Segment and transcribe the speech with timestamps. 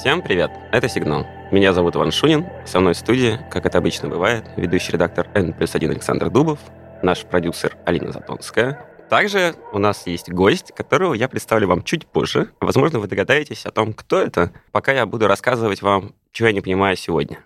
[0.00, 1.26] Всем привет, это «Сигнал».
[1.50, 5.52] Меня зовут Иван Шунин, со мной в студии, как это обычно бывает, ведущий редактор N
[5.52, 6.58] плюс 1 Александр Дубов,
[7.02, 8.82] наш продюсер Алина Затонская.
[9.10, 12.50] Также у нас есть гость, которого я представлю вам чуть позже.
[12.60, 16.62] Возможно, вы догадаетесь о том, кто это, пока я буду рассказывать вам, чего я не
[16.62, 17.44] понимаю сегодня.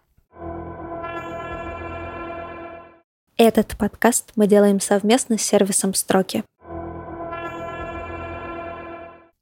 [3.37, 6.45] Этот подкаст мы делаем совместно с сервисом «Строки».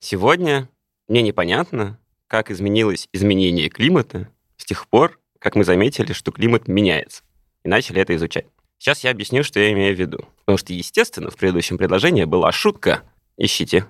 [0.01, 0.71] Сегодня
[1.09, 1.99] мне непонятно,
[2.33, 7.23] как изменилось изменение климата с тех пор, как мы заметили, что климат меняется,
[7.63, 8.47] и начали это изучать.
[8.79, 10.27] Сейчас я объясню, что я имею в виду.
[10.47, 13.03] Потому что, естественно, в предыдущем предложении была шутка.
[13.37, 13.85] Ищите.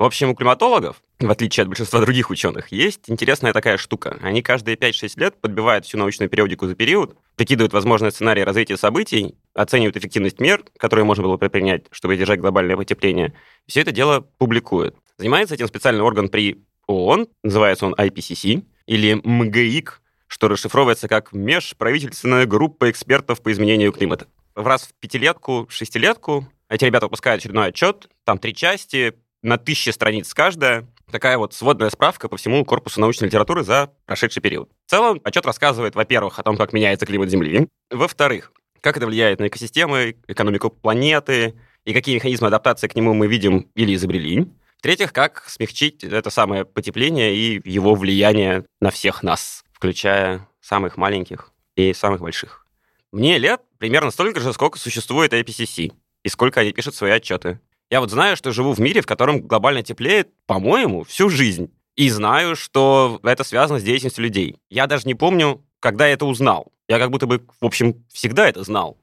[0.00, 4.18] В общем, у климатологов, в отличие от большинства других ученых, есть интересная такая штука.
[4.22, 9.36] Они каждые 5-6 лет подбивают всю научную периодику за период, прикидывают возможные сценарии развития событий,
[9.54, 13.34] оценивают эффективность мер, которые можно было предпринять, чтобы держать глобальное потепление.
[13.68, 14.96] Все это дело публикуют.
[15.16, 22.46] Занимается этим специальный орган при ООН, называется он IPCC, или МГИК, что расшифровывается как Межправительственная
[22.46, 24.26] группа экспертов по изменению климата.
[24.54, 29.90] В раз в пятилетку, шестилетку эти ребята выпускают очередной отчет, там три части, на тысячи
[29.90, 34.70] страниц каждая, такая вот сводная справка по всему корпусу научной литературы за прошедший период.
[34.86, 39.38] В целом, отчет рассказывает, во-первых, о том, как меняется климат Земли, во-вторых, как это влияет
[39.38, 44.48] на экосистемы, экономику планеты, и какие механизмы адаптации к нему мы видим или изобрели.
[44.82, 51.52] В-третьих, как смягчить это самое потепление и его влияние на всех нас, включая самых маленьких
[51.76, 52.66] и самых больших.
[53.12, 55.92] Мне лет примерно столько же, сколько существует IPCC,
[56.24, 57.60] и сколько они пишут свои отчеты.
[57.90, 61.70] Я вот знаю, что живу в мире, в котором глобально теплеет, по-моему, всю жизнь.
[61.94, 64.56] И знаю, что это связано с деятельностью людей.
[64.68, 66.72] Я даже не помню, когда я это узнал.
[66.88, 68.98] Я как будто бы, в общем, всегда это знал.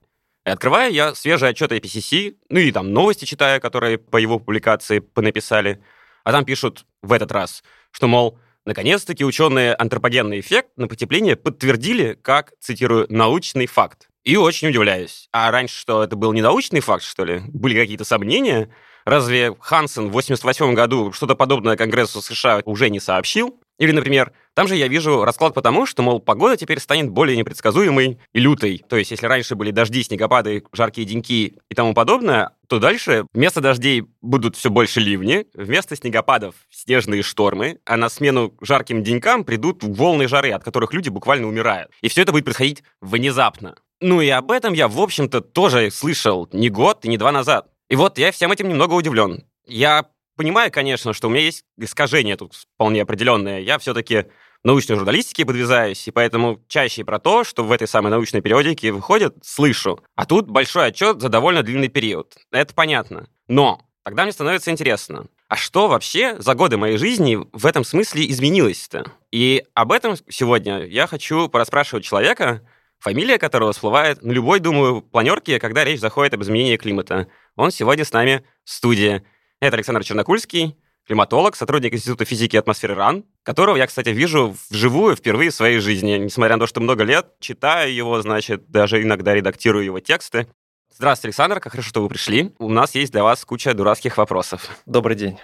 [0.50, 4.97] И открываю я свежий отчет IPCC, ну и там новости читаю, которые по его публикации
[4.97, 5.80] понаписали.
[6.23, 12.17] А там пишут в этот раз, что, мол, наконец-таки ученые антропогенный эффект на потепление подтвердили
[12.20, 14.09] как, цитирую, научный факт.
[14.23, 15.30] И очень удивляюсь.
[15.32, 17.43] А раньше что, это был не научный факт, что ли?
[17.49, 18.71] Были какие-то сомнения?
[19.05, 23.61] Разве Хансен в 88 году что-то подобное Конгрессу США уже не сообщил?
[23.79, 28.19] Или, например, там же я вижу расклад потому, что, мол, погода теперь станет более непредсказуемой
[28.33, 28.83] и лютой.
[28.87, 33.61] То есть, если раньше были дожди, снегопады, жаркие деньки и тому подобное, то дальше вместо
[33.61, 39.81] дождей будут все больше ливни, вместо снегопадов снежные штормы, а на смену жарким денькам придут
[39.81, 41.91] волны жары, от которых люди буквально умирают.
[42.01, 43.75] И все это будет происходить внезапно.
[44.01, 47.67] Ну и об этом я, в общем-то, тоже слышал не год и не два назад.
[47.89, 49.43] И вот я всем этим немного удивлен.
[49.65, 50.05] Я
[50.39, 53.60] понимаю, конечно, что у меня есть искажение тут вполне определенное.
[53.60, 54.27] Я все-таки
[54.64, 59.36] научной журналистике подвязаюсь, и поэтому чаще про то, что в этой самой научной периодике выходит,
[59.44, 60.02] слышу.
[60.16, 62.38] А тут большой отчет за довольно длинный период.
[62.54, 63.27] Это понятно.
[63.50, 68.30] Но тогда мне становится интересно, а что вообще за годы моей жизни в этом смысле
[68.32, 69.11] изменилось-то?
[69.33, 72.66] И об этом сегодня я хочу порасспрашивать человека,
[73.00, 77.27] фамилия которого всплывает на любой, думаю, планерке, когда речь заходит об изменении климата.
[77.58, 79.21] Он сегодня с нами в студии.
[79.61, 85.17] Это Александр Чернокульский, климатолог, сотрудник Института физики и атмосферы РАН, которого я, кстати, вижу вживую
[85.17, 86.14] впервые в своей жизни.
[86.14, 90.47] Несмотря на то, что много лет читаю его, значит, даже иногда редактирую его тексты.
[90.95, 92.53] Здравствуйте, Александр, как хорошо, что вы пришли.
[92.58, 94.70] У нас есть для вас куча дурацких вопросов.
[94.86, 95.37] Добрый день.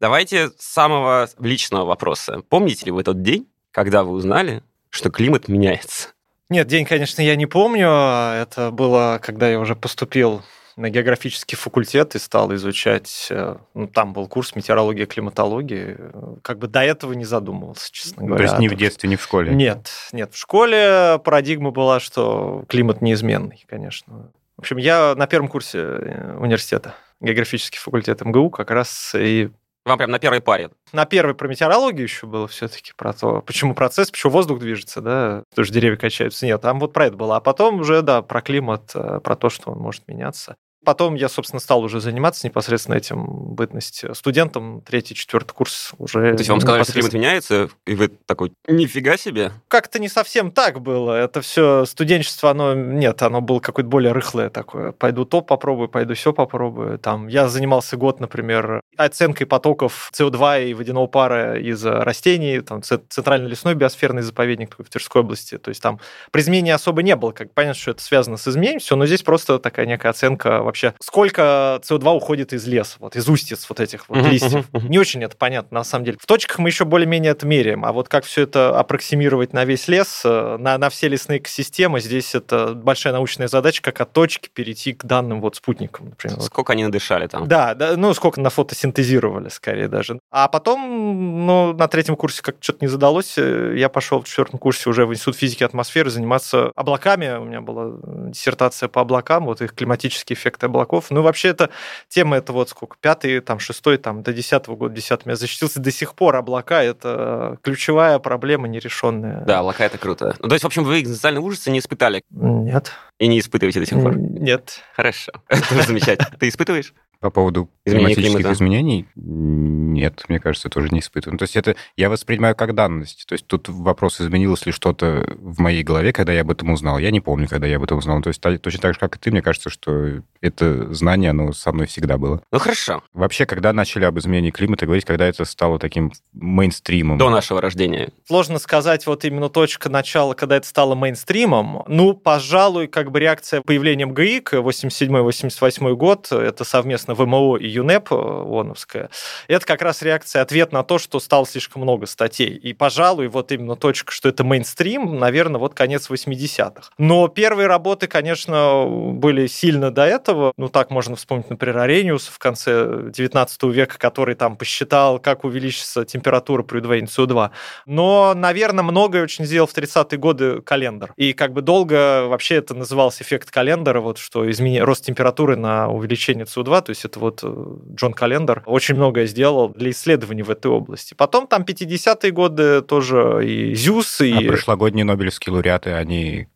[0.00, 2.42] Давайте с самого личного вопроса.
[2.48, 6.08] Помните ли вы тот день, когда вы узнали, что климат меняется?
[6.48, 7.88] Нет, день, конечно, я не помню.
[7.88, 10.42] Это было, когда я уже поступил
[10.78, 15.98] на географический факультет и стал изучать, э, ну, там был курс метеорологии и климатологии,
[16.42, 18.46] как бы до этого не задумывался, честно говоря.
[18.46, 19.52] То есть не в детстве, не в школе?
[19.52, 20.32] Нет, нет.
[20.32, 24.30] В школе парадигма была, что климат неизменный, конечно.
[24.56, 29.50] В общем, я на первом курсе э, университета, географический факультет МГУ, как раз и
[29.84, 30.70] вам прям на первой паре.
[30.92, 35.44] На первой про метеорологию еще было все-таки про то, почему процесс, почему воздух движется, да,
[35.50, 36.44] потому что деревья качаются.
[36.44, 37.36] Нет, там вот про это было.
[37.36, 40.56] А потом уже, да, про климат, э, про то, что он может меняться.
[40.88, 46.32] Потом я, собственно, стал уже заниматься непосредственно этим, бытность студентом, третий, четвертый курс уже.
[46.32, 49.52] То есть вам сказали, что климат меняется, и вы такой, нифига себе?
[49.68, 51.12] Как-то не совсем так было.
[51.12, 54.92] Это все студенчество, оно, нет, оно было какое-то более рыхлое такое.
[54.92, 56.98] Пойду то попробую, пойду все попробую.
[56.98, 63.50] Там, я занимался год, например, оценкой потоков СО2 и водяного пара из растений, там, центральный
[63.50, 65.58] лесной биосферный заповедник в Тверской области.
[65.58, 66.00] То есть там
[66.30, 67.32] при изменении особо не было.
[67.32, 70.77] Как понятно, что это связано с изменением, все, но здесь просто такая некая оценка вообще
[70.78, 74.66] вообще, сколько СО2 уходит из леса, вот из устиц вот этих вот листьев.
[74.72, 76.18] Не очень это понятно, на самом деле.
[76.20, 79.88] В точках мы еще более-менее это меряем, а вот как все это аппроксимировать на весь
[79.88, 84.48] лес, э, на, на все лесные экосистемы, здесь это большая научная задача, как от точки
[84.52, 86.40] перейти к данным вот спутникам, например.
[86.40, 87.48] Сколько они надышали там?
[87.48, 90.20] Да, да, ну сколько на фотосинтезировали, скорее даже.
[90.30, 94.58] А потом, ну, на третьем курсе как что-то не задалось, э, я пошел в четвертом
[94.58, 97.36] курсе уже в Институт физики и атмосферы заниматься облаками.
[97.38, 97.92] У меня была
[98.30, 101.06] диссертация по облакам, вот их климатические эффекты облаков.
[101.10, 101.70] Ну, вообще, это
[102.08, 105.90] тема, это вот сколько, пятый, там, шестой, там, до десятого года, десятого, я защитился до
[105.90, 106.36] сих пор.
[106.36, 109.44] Облака— это ключевая проблема нерешенная.
[109.46, 110.36] Да, облака— это круто.
[110.40, 112.22] Ну, то есть, в общем, вы экзистенциальные ужасы не испытали?
[112.30, 112.92] Нет.
[113.18, 114.16] И не испытываете до сих пор?
[114.16, 114.80] Нет.
[114.94, 115.32] Хорошо.
[115.48, 116.36] Это замечательно.
[116.38, 116.92] Ты испытываешь?
[117.20, 118.52] По поводу Изменение климатических климата.
[118.52, 121.34] изменений, нет, мне кажется, тоже не испытываю.
[121.34, 123.26] Ну, то есть это я воспринимаю как данность.
[123.26, 126.98] То есть тут вопрос, изменилось ли что-то в моей голове, когда я об этом узнал.
[126.98, 128.20] Я не помню, когда я об этом узнал.
[128.22, 131.72] То есть точно так же, как и ты, мне кажется, что это знание, оно со
[131.72, 132.42] мной всегда было.
[132.52, 133.02] Ну, хорошо.
[133.12, 137.18] Вообще, когда начали об изменении климата говорить, когда это стало таким мейнстримом?
[137.18, 138.10] До нашего рождения.
[138.26, 141.82] Сложно сказать вот именно точка начала, когда это стало мейнстримом.
[141.88, 148.14] Ну, пожалуй, как бы реакция появлением ГАИК 87-88 год, это совместно ВМО и ЮНЕП э,
[148.14, 149.10] ООНовская,
[149.48, 152.54] это как раз реакция, ответ на то, что стало слишком много статей.
[152.54, 156.90] И, пожалуй, вот именно точка, что это мейнстрим, наверное, вот конец 80-х.
[156.98, 160.52] Но первые работы, конечно, были сильно до этого.
[160.56, 166.04] Ну, так можно вспомнить, например, Арениус в конце 19 века, который там посчитал, как увеличится
[166.04, 167.50] температура при удвоении СО2.
[167.86, 171.12] Но, наверное, многое очень сделал в 30-е годы календар.
[171.16, 175.88] И как бы долго вообще это назывался эффект календаря, вот что изменение, рост температуры на
[175.88, 177.64] увеличение СО2, то есть это вот э,
[177.94, 181.14] Джон Календар очень многое сделал для исследований в этой области.
[181.14, 184.32] Потом там 50-е годы тоже и ЗЮС, и...
[184.32, 186.48] А прошлогодние Нобелевские лауреаты, они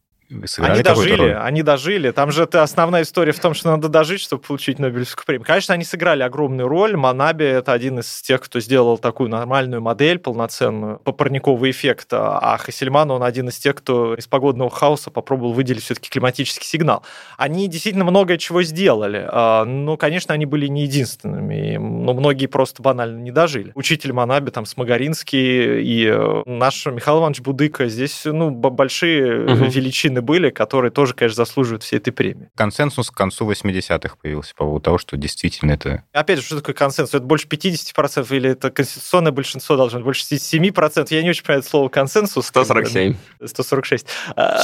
[0.47, 1.35] сыграли Они дожили, роль?
[1.35, 2.11] они дожили.
[2.11, 5.47] Там же это основная история в том, что надо дожить, чтобы получить Нобелевскую премию.
[5.47, 6.97] Конечно, они сыграли огромную роль.
[6.97, 12.57] Манаби— это один из тех, кто сделал такую нормальную модель полноценную по парникового эффекта, а
[12.59, 17.03] Хассельман, он один из тех, кто из погодного хаоса попробовал выделить все-таки климатический сигнал.
[17.37, 19.27] Они действительно многое чего сделали.
[19.29, 21.77] А, Но, конечно, они были не единственными.
[21.77, 23.73] Но многие просто банально не дожили.
[23.75, 27.89] Учитель Манаби, там, Смогаринский и э, наш Михаил Иванович Будыка.
[27.89, 29.69] Здесь, ну, большие Мгм.
[29.69, 32.51] величины были, которые тоже, конечно, заслуживают всей этой премии.
[32.55, 36.05] Консенсус к концу 80-х появился по поводу того, что действительно это...
[36.13, 37.15] Опять же, что такое консенсус?
[37.15, 40.05] Это больше 50% или это конституционное большинство должно быть?
[40.07, 41.07] Больше 67%?
[41.11, 42.47] Я не очень понимаю это слово консенсус.
[42.47, 43.15] 147.
[43.45, 44.07] 146.
[44.37, 44.61] А,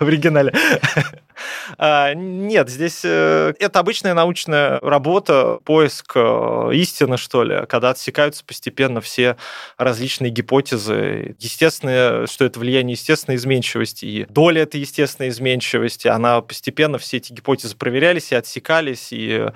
[0.00, 0.54] В оригинале.
[1.78, 8.44] А, Нет, здесь э, это обычная научная работа, поиск э, истины, что ли, когда отсекаются
[8.44, 9.36] постепенно все
[9.76, 11.36] различные гипотезы.
[11.38, 17.32] Естественно, что это влияние естественной изменчивости, и доля этой естественной изменчивости, она постепенно, все эти
[17.32, 19.46] гипотезы проверялись и отсекались, и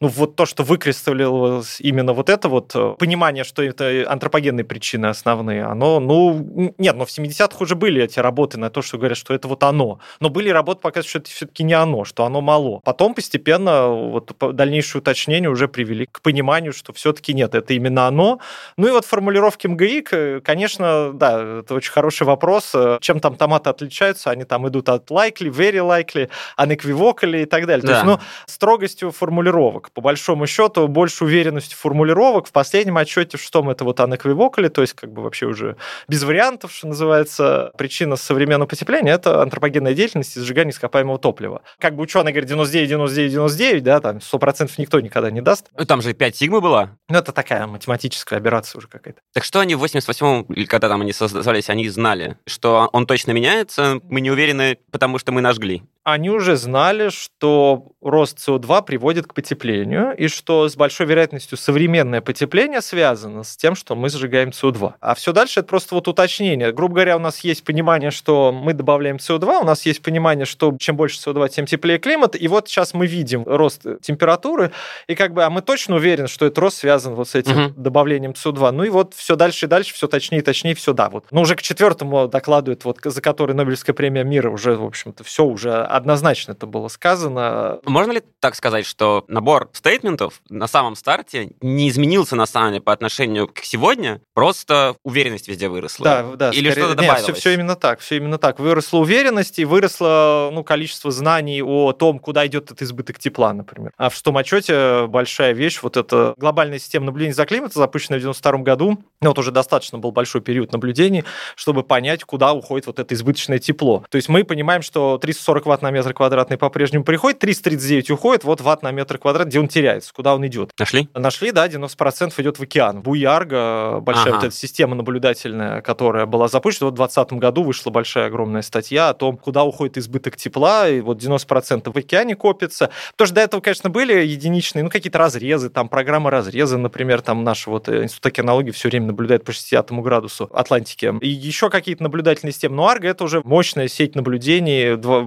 [0.00, 5.06] ну, вот то, что выкристаллилось именно вот это вот э, понимание, что это антропогенные причины
[5.06, 9.18] основные, оно, ну, нет, но в 70-х уже были эти работы на то, что говорят,
[9.18, 10.00] что это вот оно.
[10.20, 12.80] Но были работы, показывают, что это все-таки не оно, что оно мало.
[12.84, 18.40] Потом постепенно вот дальнейшие уточнения уже привели к пониманию, что все-таки нет, это именно оно.
[18.76, 22.72] Ну и вот формулировки МГИК, конечно, да, это очень хороший вопрос.
[22.74, 24.30] Э, Чем там томаты отличаются?
[24.30, 26.28] Они там идут от likely, very likely,
[26.58, 27.82] unequivocally и так далее.
[27.82, 27.92] То Да.
[27.94, 29.90] есть, ну, строгостью формулировок.
[29.92, 32.46] По большому счету, больше уверенностью формулировок.
[32.46, 35.76] В последнем отчете в шестом это вот unequivocally, то есть как бы вообще уже
[36.08, 37.72] без вариантов, что называется.
[37.76, 41.62] Причина современного потепления– это антропогенная деятельность и сжигание ископаемого топлива.
[41.78, 45.66] Как бы ученые говорят 99, 99, 99, да, там 100% никто никогда не даст.
[45.78, 46.96] Ну, там же 5 сигма была.
[47.08, 49.20] Ну, это такая математическая операция уже какая-то.
[49.32, 53.32] Так что они в 88-м, или когда там они создавались, они знали, что он точно
[53.32, 55.82] меняется, мы не уверены, потому что мы нажгли.
[56.02, 62.22] Они уже знали, что рост СО2 приводит к потеплению, и что с большой вероятностью современное
[62.22, 64.94] потепление связано с тем, что мы сжигаем СО2.
[64.98, 66.72] А все дальше это просто вот уточнение.
[66.72, 70.74] Грубо говоря, у нас есть понимание, что мы добавляем СО2, у нас есть понимание, что
[70.78, 74.72] чем больше СО2, тем теплее климат, и вот сейчас мы видим рост температуры,
[75.06, 77.74] и как бы, а мы точно уверены, что этот рост связан вот с этим Мгм.
[77.76, 78.70] добавлением СО2.
[78.70, 81.10] Ну и вот все дальше и дальше, все точнее и точнее, все да.
[81.10, 81.26] Вот.
[81.30, 85.44] Но уже к четвертому докладу, вот, за который Нобелевская премия мира уже, в общем-то, все
[85.44, 87.80] уже однозначно это было сказано.
[87.84, 92.82] Можно ли так сказать, что набор стейтментов на самом старте не изменился на самом деле
[92.82, 96.04] по отношению к сегодня, просто уверенность везде выросла?
[96.04, 96.50] Да, да.
[96.50, 97.22] Или что-то Нет, добавилось?
[97.24, 98.58] все, все именно так, все именно так.
[98.58, 103.92] Выросла уверенность и выросло ну, количество знаний о том, куда идет этот избыток тепла, например.
[103.96, 108.22] А в шестом отчете большая вещь, вот эта глобальная система наблюдения за климатом, запущенная в
[108.22, 111.24] 92 году, ну, вот уже достаточно был большой период наблюдений,
[111.56, 114.04] чтобы понять, куда уходит вот это избыточное тепло.
[114.10, 118.44] То есть мы понимаем, что 340 ватт ватт на метр квадратный по-прежнему приходит, 339 уходит,
[118.44, 120.70] вот ватт на метр квадрат, где он теряется, куда он идет.
[120.78, 121.08] Нашли?
[121.14, 123.00] Нашли, да, 90% идет в океан.
[123.02, 124.34] Буярга, большая Ага.
[124.36, 129.08] вот эта система наблюдательная, которая была запущена, вот в 2020 году вышла большая огромная статья
[129.08, 132.90] о том, куда уходит избыток тепла, и вот 90% в океане копится.
[133.12, 137.44] Потому что до этого, конечно, были единичные, ну, какие-то разрезы, там, программы разреза, например, там
[137.44, 141.12] наш вот э, Институт океанологии все время наблюдает по 60 градусу Атлантики.
[141.20, 142.76] И еще какие-то наблюдательные системы.
[142.76, 145.20] Но Арго— это уже мощная сеть наблюдений, два,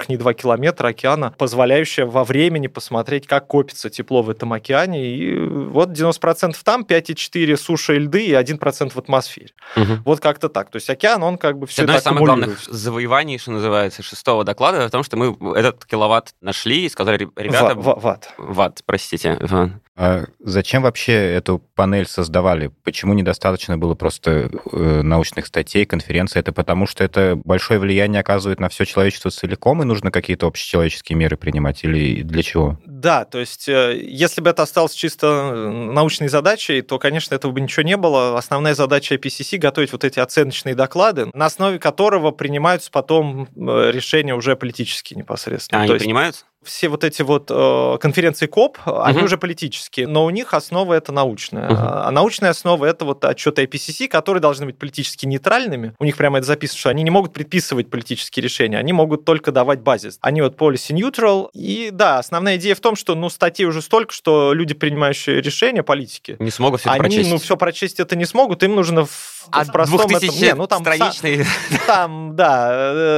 [0.00, 5.06] верхние 2 километра океана, позволяющая во времени посмотреть, как копится тепло в этом океане.
[5.06, 9.50] И вот 90% там, 5,4 суша и льды, и 1% в атмосфере.
[9.76, 10.02] Мгм.
[10.04, 10.70] Вот как-то так.
[10.70, 14.02] То есть океан, он как бы все Одно это из самых главных завоеваний, что называется,
[14.02, 18.00] шестого доклада, в том, что мы этот киловатт нашли и сказали, «Ре- ребята, Ва- ва-
[18.00, 18.34] ватт.
[18.38, 19.80] ватт, простите, Иван.
[20.02, 22.70] А зачем вообще эту панель создавали?
[22.84, 26.40] Почему недостаточно было просто э, научных статей, конференций?
[26.40, 31.18] Это потому, что это большое влияние оказывает на все человечество целиком, и нужно какие-то общечеловеческие
[31.18, 31.84] меры принимать?
[31.84, 32.78] Или для чего?
[32.86, 37.52] Да, то есть, э, если бы это осталось чисто э, научной задачей, то, конечно, этого
[37.52, 38.38] бы ничего не было.
[38.38, 44.56] Основная задача IPCC— готовить вот эти оценочные доклады, на основе которого принимаются потом решения уже
[44.56, 45.82] политические непосредственно.
[45.82, 46.46] А, То они есть принимаются?
[46.62, 49.24] Все вот эти вот э, конференции КОП, они Мгм.
[49.24, 51.70] уже политические, но у них основа это научная.
[51.70, 51.76] Мгм.
[51.80, 55.94] А научная основа это вот отчеты IPCC, которые должны быть политически нейтральными.
[55.98, 59.52] У них прямо это записано, что они не могут предписывать политические решения, они могут только
[59.52, 60.18] давать базис.
[60.20, 61.48] Они вот policy neutral.
[61.54, 65.82] И да, основная идея в том, что ну статей уже столько, что люди, принимающие решения,
[65.82, 67.30] политики, Не смогут все они прочесть.
[67.30, 69.06] ну все прочесть это не смогут, им нужно
[69.50, 71.46] а простом этом- Не, ну, там страничный...
[71.86, 72.68] там, да,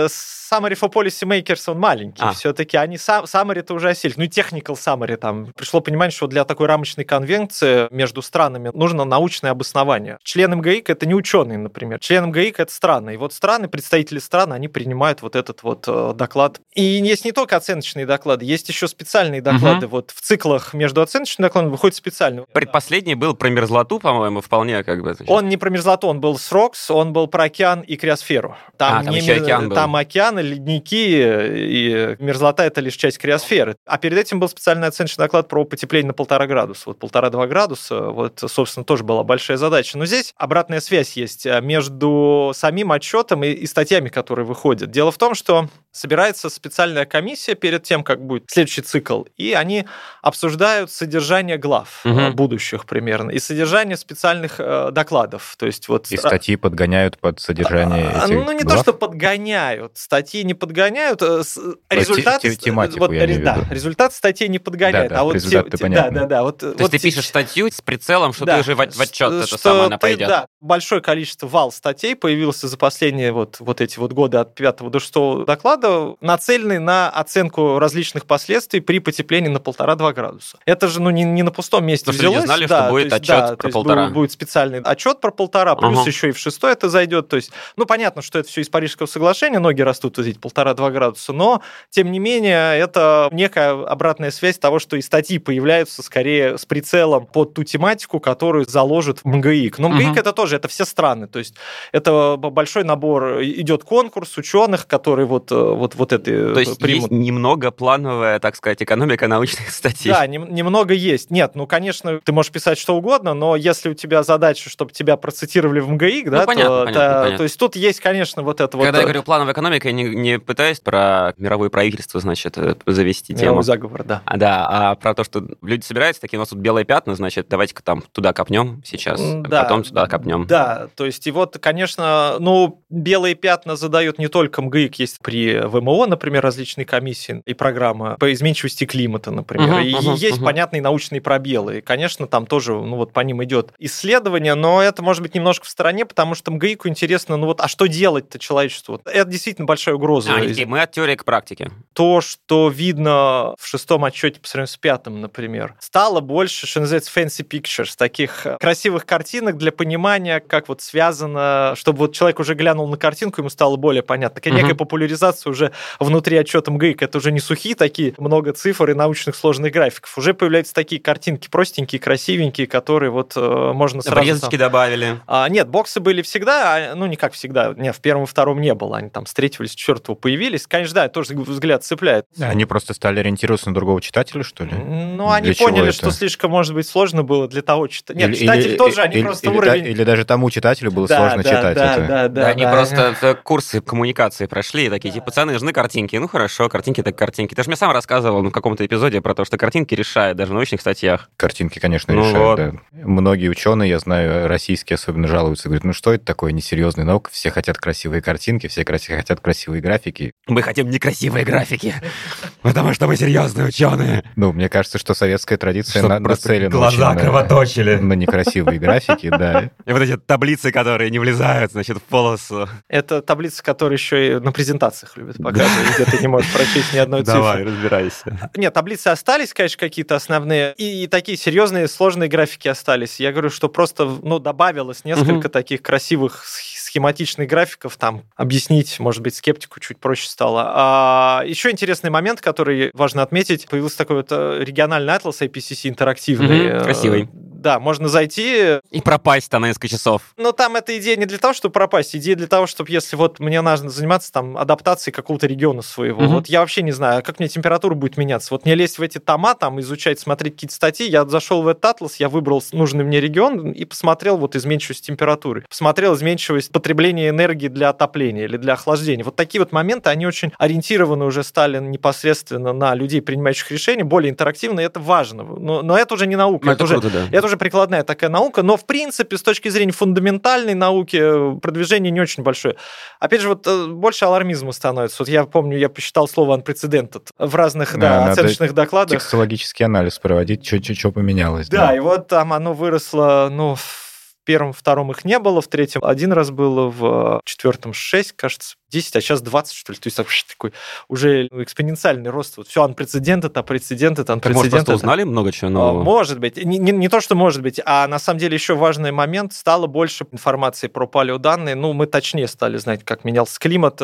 [0.04, 0.08] э,
[0.52, 2.22] summary for policy makers, он маленький.
[2.22, 2.32] А.
[2.32, 4.12] Все-таки они сам, summary-то уже осели.
[4.16, 5.52] Ну и technical summary там.
[5.56, 10.18] Пришло понимание, что для такой рамочной конвенции между странами нужно научное обоснование.
[10.22, 11.98] Член МГИК это не ученые, например.
[12.00, 13.14] Член МГИК это страны.
[13.14, 16.60] И вот страны, представители стран, они принимают вот этот вот э, доклад.
[16.74, 19.86] И есть не только оценочные доклады, есть еще специальные доклады.
[19.86, 22.44] Вот в циклах между оценочными докладами выходит специальный.
[22.52, 25.16] Предпоследний был про мерзлоту, по-моему, вполне как бы...
[25.26, 28.57] Он не про мерзлоту, он был с Рокс, он был про океан и криосферу.
[28.76, 29.75] Там, А, там не океан был.
[29.76, 31.19] там океаны, ледники,
[31.57, 33.76] и мерзлота это лишь часть криосферы.
[33.87, 36.83] А перед этим был специальный оценочный доклад про потепление на полтора градуса.
[36.87, 39.99] Вот полтора-два градуса, вот, собственно, тоже была большая задача.
[39.99, 44.90] Но здесь обратная связь есть э, между самим отчетом и, и статьями, которые выходят.
[44.90, 49.85] Дело в том, что собирается специальная комиссия перед тем, как будет следующий цикл, и они
[50.23, 52.35] обсуждают содержание глав Мгм.
[52.35, 55.54] будущих примерно и содержание специальных э, докладов.
[55.59, 58.80] То есть вот И статьи подгоняют под содержание а, этих ну, не то, глав?
[58.80, 59.92] что подгоняют.
[59.97, 61.23] Статьи не подгоняют.
[61.23, 61.59] э, с-
[61.90, 62.42] Результат...
[62.42, 65.11] те- тематику вот, я да, результат статей не подгоняет.
[65.11, 66.12] Да-да, а вот результат-то те- понятно.
[66.12, 66.42] Да, да, да.
[66.42, 69.59] Вот, То есть ты пишешь статью с прицелом, что ты уже в, в отчет это
[69.59, 70.28] самое она ты, пойдет.
[70.28, 74.90] Да, большое количество вал статей появился за последние вот, вот эти вот годы от 5
[74.90, 80.59] до 6 доклада, нацеленный на оценку различных последствий при потеплении на полтора-два градуса.
[80.64, 82.47] Это же ну, не, не на пустом месте Потому что люди взялось.
[82.49, 84.02] знали, да, что будет то есть, отчет да, про то полтора.
[84.04, 86.08] Будет, будет специальный отчет про полтора, плюс Ага.
[86.11, 87.28] еще и в шестой это зайдет.
[87.28, 90.90] То есть, ну, понятно, что это все из Парижского соглашения, ноги растут вот эти полтора-два
[90.90, 96.58] градуса, но, тем не менее, это некая обратная связь того, что и статьи появляются скорее
[96.58, 99.78] с прицелом под ту тематику, которую заложит МГИК.
[99.78, 100.18] Но МГИК Мгм.
[100.18, 101.54] это тоже, это все страны, то есть
[101.92, 107.11] это большой набор, идет конкурс ученых, которые вот, э, вот, вот это То есть примут.
[107.11, 110.11] есть немного плановая, так сказать, экономика научных статей.
[110.12, 111.30] Да, нем- немного есть.
[111.30, 115.16] Нет, ну, конечно, ты можешь писать что угодно, но если у тебя задача, чтобы тебя
[115.16, 117.36] процитировали в МГИК, да, Ну, понятно, то, понятно, то- понятно.
[117.38, 118.84] то есть тут есть, конечно, вот это вот...
[118.84, 122.74] Когда я э, говорю плановая экономика, я не, не пытаюсь про мировое правительство, значит, э,
[122.86, 123.62] завести мировой тему.
[123.62, 124.22] заговор, да.
[124.24, 127.46] А, да, а про то, что люди собираются, такие, у нас тут белые пятна, значит,
[127.48, 130.46] давайте-ка там туда копнем сейчас, а да, потом сюда копнем.
[130.46, 135.58] Да, то есть и вот, конечно, ну, белые пятна задают не только МГИК, есть при
[135.60, 139.68] ВМО, например, различные комиссии и программы по изменчивости климата, например.
[139.68, 140.44] Мгм, и мгм, есть мгм.
[140.44, 141.78] понятные научные пробелы.
[141.78, 145.66] И, конечно, там тоже, ну вот по ним идет исследование, но это может быть немножко
[145.66, 149.00] в стороне, потому что МГИКу интересно, ну вот, а что делать-то человечеству?
[149.04, 150.32] Это действительно большая угроза.
[150.34, 151.70] А, мы от теории к практике.
[151.92, 157.10] то, что видно в шестом отчете по сравнению с пятым, например, стало больше, что называется,
[157.14, 162.54] fancy pictures, таких э, красивых картинок для понимания, как вот связано, чтобы вот человек уже
[162.54, 164.36] глянул на картинку, ему стало более понятно.
[164.36, 164.62] Такая Мгм.
[164.62, 167.02] некая популяризация уже внутри отчета МГИК.
[167.02, 170.16] Это уже не сухие такие, много цифр и научных сложных графиков.
[170.16, 174.18] Уже появляются такие картинки простенькие, красивенькие, которые вот э, можно сразу...
[174.20, 175.20] Обрезочки добавили.
[175.26, 177.73] А, нет, Нет, боксы были всегда, а, ну, не как всегда.
[177.76, 178.97] Не, в первом и втором не было.
[178.97, 180.66] Они там с третьего или с четвертого появились.
[180.66, 182.26] Конечно, да, тоже взгляд цепляет.
[182.40, 184.73] Они просто стали ориентироваться на другого читателя, что ли?
[184.73, 188.16] Ну, они поняли, что слишком, может быть, сложно было для того читать.
[188.16, 189.87] Нет, или, читатель или, тоже, они или, просто или, уровень...
[189.87, 192.07] Или даже тому читателю было да, сложно да, читать да, это.
[192.07, 192.73] Да, да, они да.
[192.73, 196.16] просто курсы коммуникации прошли, и такие, типа, пацаны, нужны картинки.
[196.16, 197.54] Ну, хорошо, картинки так картинки.
[197.54, 200.50] Ты же мне сам рассказывал ну, в каком-то эпизоде про то, что картинки решают даже
[200.50, 201.31] в научных статьях.
[201.37, 202.81] Картинки, конечно, ну решают, вот.
[202.92, 203.07] да.
[203.07, 207.50] Многие ученые, я знаю, российские особенно жалуются, говорят, ну что это такое несерьезная наука, все
[207.50, 210.32] хотят красивые картинки, все хотят красивые графики.
[210.47, 211.94] Мы хотим некрасивые графики,
[212.62, 214.25] потому что мы серьезные ученые.
[214.37, 217.97] Ну, мне кажется, что советская традиция нацелена глаза кровоточили.
[217.97, 219.71] на некрасивые графики, да.
[219.87, 222.68] И вот эти таблицы, которые не влезают, значит, в полосу.
[222.88, 226.99] Это таблицы, которые еще и на презентациях любят показывать, где ты не можешь прочесть ни
[226.99, 227.35] одной цифры.
[227.35, 228.50] Давай, разбирайся.
[228.56, 233.21] Нет, таблицы остались, конечно, какие-то основные, и такие серьезные, сложные графики остались.
[233.21, 239.34] Я говорю, что просто, ну, добавилось несколько таких красивых схематичных графиков, там, объяснить, может быть,
[239.34, 240.72] скептику чуть проще стало.
[240.75, 246.76] А еще интересный момент, который важно отметить, появился такой вот э, региональный атлас IPCC интерактивный.
[246.76, 247.28] Угу, красивый.
[247.62, 248.81] Да, можно зайти...
[248.90, 250.23] И пропасть там на несколько часов.
[250.37, 253.38] Но там эта идея не для того, чтобы пропасть, идея для того, чтобы если вот
[253.38, 256.35] мне нужно заниматься там адаптацией какого-то региона своего, угу.
[256.35, 258.49] вот я вообще не знаю, как мне температура будет меняться.
[258.50, 261.85] Вот мне лезть в эти тома, там изучать, смотреть какие-то статьи, я зашел в этот
[261.85, 267.69] атлас, я выбрал нужный мне регион и посмотрел вот изменчивость температуры, посмотрел изменчивость потребления энергии
[267.69, 269.25] для отопления или для охлаждения.
[269.25, 274.31] Вот такие вот моменты, они очень ориентированы уже стали непосредственно на людей, принимающих решения, более
[274.31, 275.45] интерактивно, и это важно.
[275.45, 276.71] Но, но это уже не наука.
[276.71, 277.28] это, это, уже, да.
[277.31, 282.11] это уже прикладная такая наука, но в принципе с точки зрения фундаментальной науки э, продвижение
[282.11, 282.76] не очень большое.
[283.21, 285.16] Опять же, вот э, больше алармизма становится.
[285.21, 289.21] Вот я помню, я посчитал слово unprecedented в разных да, да, оценочных докладах.
[289.21, 291.68] Текстологический анализ проводить, что поменялось.
[291.68, 294.02] Да, да, и вот там оно выросло, ну, в
[294.44, 299.16] первом, втором их не было, в третьем один раз было, в четвертом 6, кажется, 10,
[299.16, 299.99] а сейчас 20, что ли.
[299.99, 300.72] То есть такой
[301.08, 302.56] уже экспоненциальный рост.
[302.58, 304.52] Вот все unprecedented, а прецеденты, unprecedented.
[304.52, 306.02] Может, просто узнали много чего нового?
[306.02, 306.62] Может быть.
[306.62, 309.52] Не, не, не то, что может быть, а на самом деле еще важный момент.
[309.54, 311.75] Стало больше информации про палеоданные.
[311.75, 314.00] Ну, мы точнее стали знать, как менялся климат.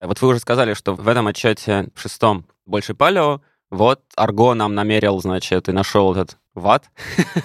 [0.00, 3.40] Вот вы уже сказали, что в этом отчете в шестом больше палео,
[3.70, 6.90] вот Арго нам намерил, значит, и нашел этот ват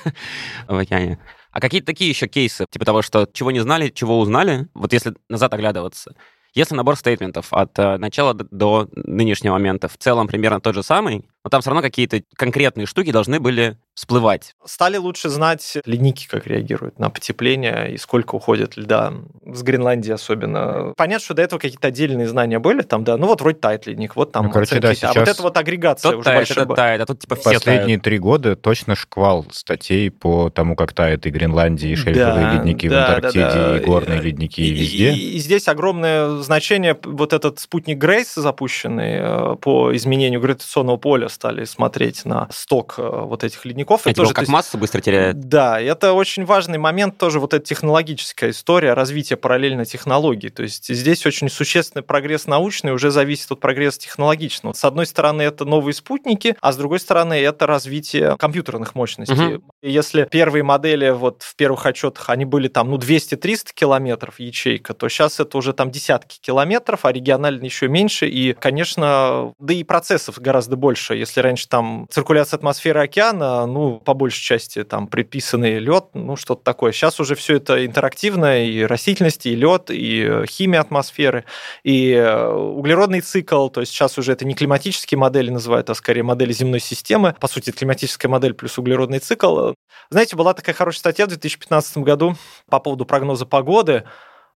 [0.67, 1.19] в океане.
[1.51, 5.13] А какие-то такие еще кейсы, типа того, что чего не знали, чего узнали, вот если
[5.29, 6.15] назад оглядываться.
[6.53, 11.25] Если набор стейтментов от э, начала до нынешнего момента в целом примерно тот же самый,
[11.43, 14.55] но там все равно какие-то конкретные штуки должны были всплывать.
[14.65, 19.13] Стали лучше знать ледники, как реагируют на потепление и сколько уходит льда
[19.45, 20.93] с Гренландии особенно.
[20.95, 24.15] Понятно, что до этого какие-то отдельные знания были, там, да, ну вот вроде тает ледник,
[24.15, 25.15] вот там ну, короче, да, сейчас...
[25.15, 26.65] А вот это вот агрегация Тот уже тает, большая...
[26.65, 28.03] это тает, а тут типа все Последние тают.
[28.03, 32.87] три года точно шквал статей по тому, как тает и Гренландия, и шельфовые Да, ледники
[32.89, 33.77] да, в Антарктиде, да, да.
[33.77, 35.11] и горные ледники И, везде.
[35.11, 41.27] и- и здесь огромное значение, вот этот спутник Грейс, запущенный э, по изменению гравитационного поля,
[41.31, 44.03] стали смотреть на сток э, вот этих ледников.
[44.03, 45.39] Типа, тоже, как есть, масса быстро теряет.
[45.39, 50.49] Да, это очень важный момент, тоже вот эта технологическая история развития параллельно технологий.
[50.49, 54.73] То есть здесь очень существенный прогресс научный уже зависит от прогресса технологичного.
[54.73, 59.61] С одной стороны, это новые спутники, а с другой стороны, это развитие компьютерных мощностей.
[59.81, 64.93] И Если первые модели вот в первых отчетах, они были там, ну, 200-300 километров ячейка,
[64.93, 68.27] то сейчас это уже там десятки километров, а регионально еще меньше.
[68.27, 71.15] И, конечно, да и процессов гораздо больше.
[71.21, 76.63] Если раньше там циркуляция атмосферы океана, ну, по большей части там предписанный лед, ну, что-то
[76.63, 76.91] такое.
[76.91, 81.45] Сейчас уже все это интерактивно, и растительность, и лед, и э, химия атмосферы,
[81.83, 86.23] и э, углеродный цикл, то есть сейчас уже это не климатические модели называют, а скорее
[86.23, 87.35] модели земной системы.
[87.39, 89.73] По сути, климатическая модель плюс углеродный цикл.
[90.09, 92.35] Знаете, была такая хорошая статья в 2015 году
[92.67, 94.05] по поводу прогноза погоды.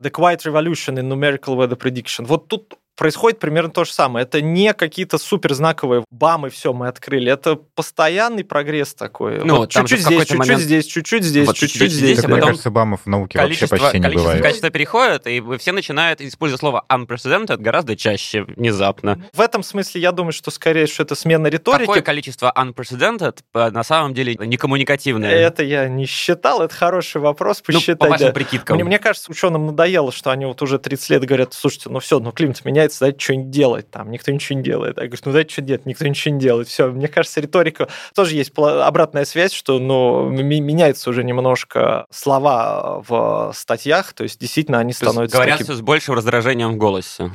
[0.02, 2.26] The Quiet Revolution in Numerical Weather Prediction.
[2.26, 4.24] Вот тут происходит примерно то же самое.
[4.24, 7.32] Это не какие-то суперзнаковые бам и все мы открыли.
[7.32, 9.44] Это постоянный прогресс такой.
[9.44, 12.10] Ну, вот чуть-чуть здесь, чуть-чуть момент- здесь, чуть-чуть здесь, Вот чуть-чуть чуть-чуть здесь.
[12.10, 14.42] здесь, Так, а мне потом кажется, бамов в науке вообще Количество, почти не количество, бывает.
[14.42, 19.24] количество переходит, и вы все начинают использовать слово unprecedented гораздо чаще, внезапно.
[19.34, 21.86] В этом смысле я думаю, что скорее, что это смена риторики.
[21.86, 25.32] Какое количество unprecedented на самом деле некоммуникативное?
[25.32, 28.00] Это я не считал, это хороший вопрос, ну, посчитать.
[28.00, 28.34] по вашим да.
[28.34, 28.76] прикидкам.
[28.76, 32.20] Мне, мне кажется, ученым надоело, что они вот уже 30 лет говорят, слушайте, ну все,
[32.20, 33.92] ну климат меняется, дайте что-нибудь делать.
[33.92, 34.98] Там никто ничего не делает.
[34.98, 36.68] Я говорю, ну дайте что делать, никто ничего не делает.
[36.68, 43.52] Все, мне кажется, риторика тоже есть обратная связь, что ну, меняется уже немножко слова в
[43.56, 47.32] статьях, то есть действительно они То становятся говорят таким- всё с большим раздражением в голосе.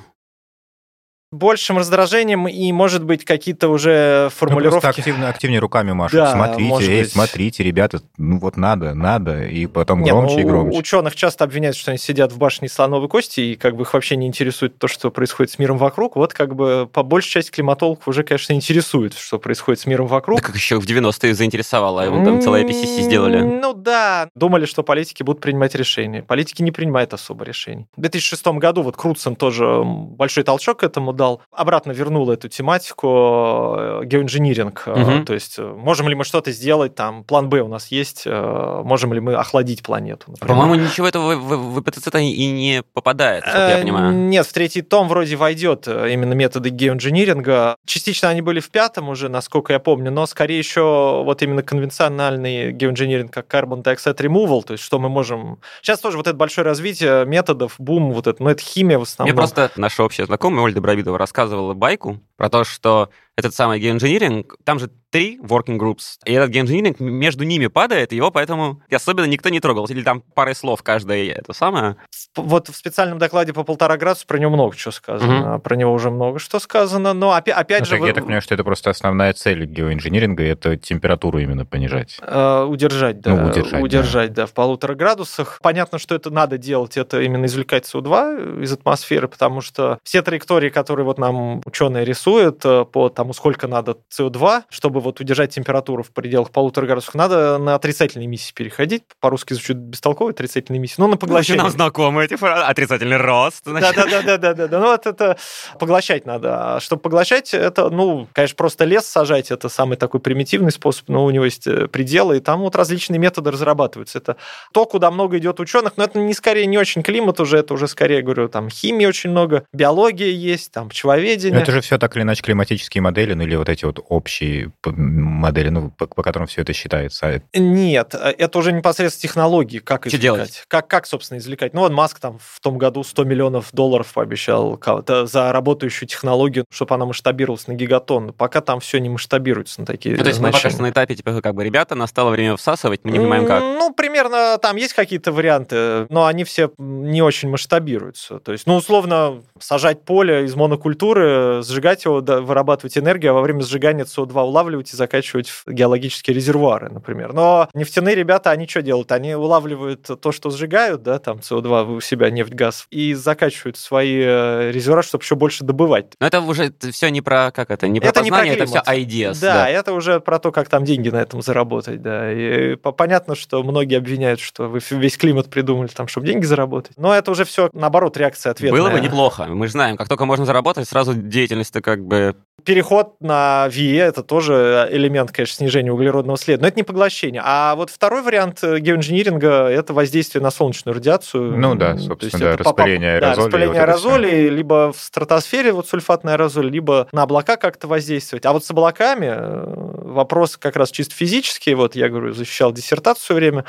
[1.32, 4.80] Большим раздражением и, может быть, какие-то уже Ну, формулировки.
[4.80, 6.18] просто активно, активнее руками машут.
[6.18, 7.12] Да, смотрите, эй, быть.
[7.12, 10.78] смотрите, ребята, ну вот надо, надо, и потом Не, громче ну, и громче.
[10.78, 14.16] Ученых часто обвиняют, что они сидят в башне слоновой кости, и как бы их вообще
[14.16, 16.16] не интересует то, что происходит с миром вокруг.
[16.16, 20.40] Вот как бы по большей части климатологов уже, конечно, интересует, что происходит с миром вокруг.
[20.40, 23.40] Да как еще в 90-е заинтересовало, его там целое PCC сделали.
[23.40, 26.22] Ну да, думали, что политики будут принимать решения.
[26.22, 27.86] Политики не принимают особо решений.
[27.96, 31.42] В 2006 году вот Крутсон тоже большой толчок этому дал.
[31.52, 34.86] Обратно вернул эту тематику э, геоинжиниринг.
[34.86, 35.24] Мгм.
[35.26, 39.12] То есть э, можем ли мы что-то сделать, там план Б у нас есть, можем
[39.12, 40.30] ли мы охладить планету.
[40.30, 40.48] например.
[40.48, 44.12] По-моему, ничего этого в, в, в ИПЦЦ и не попадает, я понимаю.
[44.12, 47.76] Нет, в третий том вроде войдет именно методы геоинжиниринга.
[47.84, 52.72] Частично они были в пятом уже, насколько я помню, но скорее еще вот именно конвенциональный
[52.72, 55.58] геоинжиниринг, как carbon dioxide removal, то есть что мы можем...
[55.82, 59.32] Сейчас тоже вот это большое развитие методов, бум, вот это, ну это химия в основном.
[59.32, 64.56] Мне просто наша общая знакомая Ольга Добровидова рассказывала байку про то, что этот самый геоинжиниринг,
[64.64, 69.48] там же три working groups, и этот геоинжиниринг между ними падает, его поэтому особенно никто
[69.48, 69.86] не трогал.
[69.86, 71.96] Или там парой слов каждое это самое.
[72.36, 76.10] Вот в специальном докладе по полтора градуса про него много чего сказано, про него уже
[76.10, 77.90] много что сказано, но опять, опять Ну, же...
[77.92, 82.18] так вы- я так понимаю, что это просто основная цель геоинжиниринга, это температуру именно понижать.
[82.22, 83.34] Э, удержать, да.
[83.34, 84.46] Ну, удержать, удержать, да.
[84.46, 85.58] в полутора градусах.
[85.62, 90.70] Понятно, что это надо делать, это именно извлекать СО2 из атмосферы, потому что все траектории,
[90.70, 96.02] которые вот нам ученые рисуют э, по тому, сколько надо СО2, чтобы вот удержать температуру
[96.02, 99.02] в пределах полутора градусов, надо на отрицательные эмиссии переходить.
[99.20, 101.62] По-русски звучит бестолково, отрицательные эмиссии, но на поглощение.
[101.62, 102.64] Нам знакомы эти фразы.
[102.64, 103.62] Отрицательный рост.
[103.64, 103.94] значит.
[103.94, 104.78] Да, да, да, да, да, да, да.
[104.78, 105.36] Ну вот это
[105.78, 106.76] поглощать надо.
[106.76, 111.24] А чтобы поглощать, это, ну, конечно, просто лес сажать, это самый такой примитивный способ, но
[111.24, 114.18] у него есть э, пределы, и там вот различные методы разрабатываются.
[114.18, 114.36] Это
[114.72, 117.88] то, куда много идет ученых, но это не скорее не очень климат уже, это уже
[117.88, 121.60] скорее, говорю, там химии очень много, биология есть, там Но пчеловедение.
[121.60, 125.68] это же все так или иначе климатические модели, ну или вот эти вот общие модели,
[125.70, 127.26] ну, по, по которым все это считается.
[127.26, 130.22] А Нет, э, это уже непосредственно технологии, как Что извлекать.
[130.22, 130.64] делать?
[130.68, 131.74] Как, как, собственно, извлекать.
[131.74, 134.80] Ну, вот Маск там в том году 100 миллионов долларов пообещал
[135.24, 138.32] за работающую технологию, чтобы она масштабировалась на гигатон.
[138.32, 140.74] Пока там все не масштабируется на такие Ну, то есть мы пока значения.
[140.74, 143.62] что на этапе, типа, как бы, ребята, настало время всасывать, мы не понимаем, как.
[143.62, 148.38] Ну, примерно там есть какие-то варианты, но они все не очень масштабируются.
[148.40, 153.42] То есть, ну, условно, сажать поле из монокультуры, сжигать его, да, вырабатывать энергию, а во
[153.42, 157.32] время сжигания СО2 улавливать и закачивать в геологические резервуары, например.
[157.32, 159.12] Но нефтяные ребята, они что делают?
[159.12, 164.20] Они улавливают то, что сжигают, да, там СО2 у себя, нефть, газ, и закачивают свои
[164.22, 166.06] э, резервуары, чтобы еще больше добывать.
[166.20, 168.66] Но это уже все не про, как это, не про Это не про познание, это
[168.66, 169.10] все климат.
[169.10, 169.38] ideas.
[169.40, 172.32] Да, это уже про то, как там деньги на этом заработать, да.
[172.32, 176.92] И по- понятно, что многие обвиняют, что вы весь климат придумали там, чтобы деньги заработать.
[176.96, 178.80] Но это уже все, наоборот, реакция ответная.
[178.80, 179.46] Было бы неплохо.
[179.46, 182.36] Мы же знаем, как только можно заработать, сразу деятельность-то как бы...
[182.62, 186.60] Переход на VE– это тоже элемент, конечно, снижения углеродного следа.
[186.60, 187.40] Но это не поглощение.
[187.42, 191.56] А вот второй вариант геоинжиниринга– это воздействие на солнечную радиацию.
[191.56, 195.00] Ну да, собственно, да, это по- по- распыление да, аэрозолей, распыление вот аэрозолей, либо в
[195.00, 198.44] стратосфере вот сульфатный аэрозоль, либо на облака как-то воздействовать.
[198.44, 199.64] А вот с облаками э,
[200.10, 201.74] вопрос как раз чисто физический.
[201.74, 203.64] Вот я говорю, защищал диссертацию все время.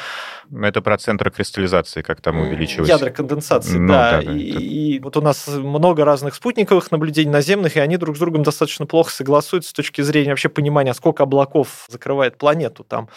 [0.49, 2.89] Ну, Это про центр кристаллизации, как там увеличилось.
[2.89, 4.11] Ядра конденсации, Ну, да.
[4.19, 7.95] да, да, и, это- и вот у нас много разных спутниковых наблюдений наземных, и они
[7.95, 12.83] друг с другом достаточно плохо согласуются с точки зрения вообще понимания, сколько облаков закрывает планету.
[12.83, 13.09] Там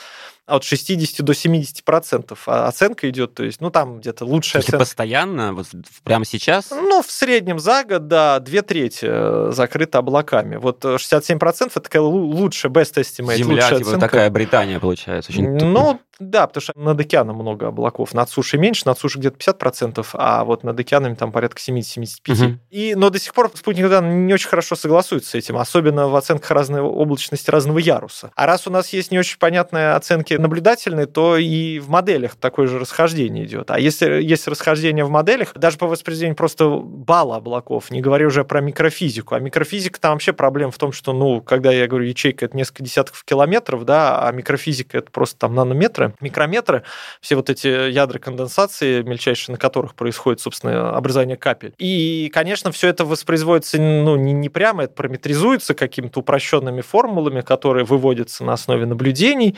[0.47, 4.85] от 60 до 70 процентов оценка идет, то есть, ну, там где-то лучшая Если оценка.
[4.85, 5.67] постоянно, вот
[6.03, 6.71] прямо сейчас...
[6.71, 10.57] Ну, в среднем за год, да, две трети э, закрыты облаками.
[10.57, 14.01] Вот э, 67% это такая лу- лучшая, best estimate, Земля, лучшая типа, оценка.
[14.01, 15.33] такая Британия получается.
[15.33, 15.51] Очень.
[15.51, 18.15] Ну, да, потому что над океаном много облаков.
[18.15, 22.07] Над сушей меньше, над сушей где-то 50%, а вот над океанами там порядка 70-75%.
[22.29, 22.61] Мгм.
[22.71, 26.17] И, но до сих пор спутник да, не очень хорошо согласуется с этим, особенно в
[26.17, 28.31] оценках разной облачности разного яруса.
[28.37, 32.67] А раз у нас есть не очень понятные оценки наблюдательные, то и в моделях такое
[32.67, 33.71] же расхождение идет.
[33.71, 38.45] А если есть расхождение в моделях, даже по воспроизведению просто балла облаков, не говоря уже
[38.45, 39.35] про микрофизику.
[39.35, 42.83] А микрофизика там вообще проблема в том, что, ну, когда я говорю, ячейка это несколько
[42.83, 46.83] десятков километров, да, а микрофизика это просто там нанометры, микрометры,
[47.21, 51.75] все вот эти ядра конденсации, мельчайшие на которых происходит, собственно, образование капель.
[51.79, 57.85] И, конечно, все это воспроизводится, ну, не, не прямо, это параметризуется какими-то упрощенными формулами, которые
[57.85, 59.57] выводятся на основе наблюдений,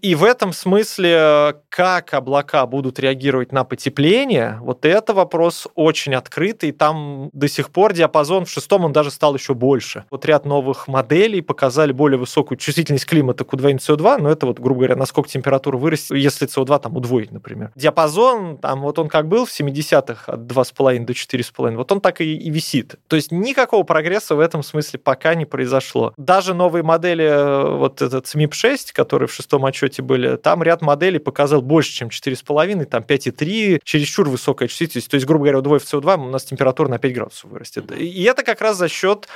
[0.00, 6.72] и в этом смысле, как облака будут реагировать на потепление, вот это вопрос очень открытый.
[6.72, 10.06] Там до сих пор диапазон в шестом, он даже стал еще больше.
[10.10, 14.58] Вот ряд новых моделей показали более высокую чувствительность климата к удвоению СО2, но это вот,
[14.58, 17.70] грубо говоря, насколько температура вырастет, если СО2 там удвоить, например.
[17.76, 22.20] Диапазон, там вот он как был в 70-х от 2,5 до 4,5, вот он так
[22.20, 22.96] и, и висит.
[23.06, 26.12] То есть никакого прогресса в этом смысле пока не произошло.
[26.16, 31.20] Даже новые модели, э, вот этот SMIP-6, которые в шестом отчете были, там ряд моделей
[31.20, 35.08] показал больше, чем 4,5, там 5,3, чересчур высокая чувствительность.
[35.08, 37.92] То есть, грубо говоря, удвоив СО2 у нас температура на 5 градусов вырастет.
[37.92, 39.28] И это как раз за счет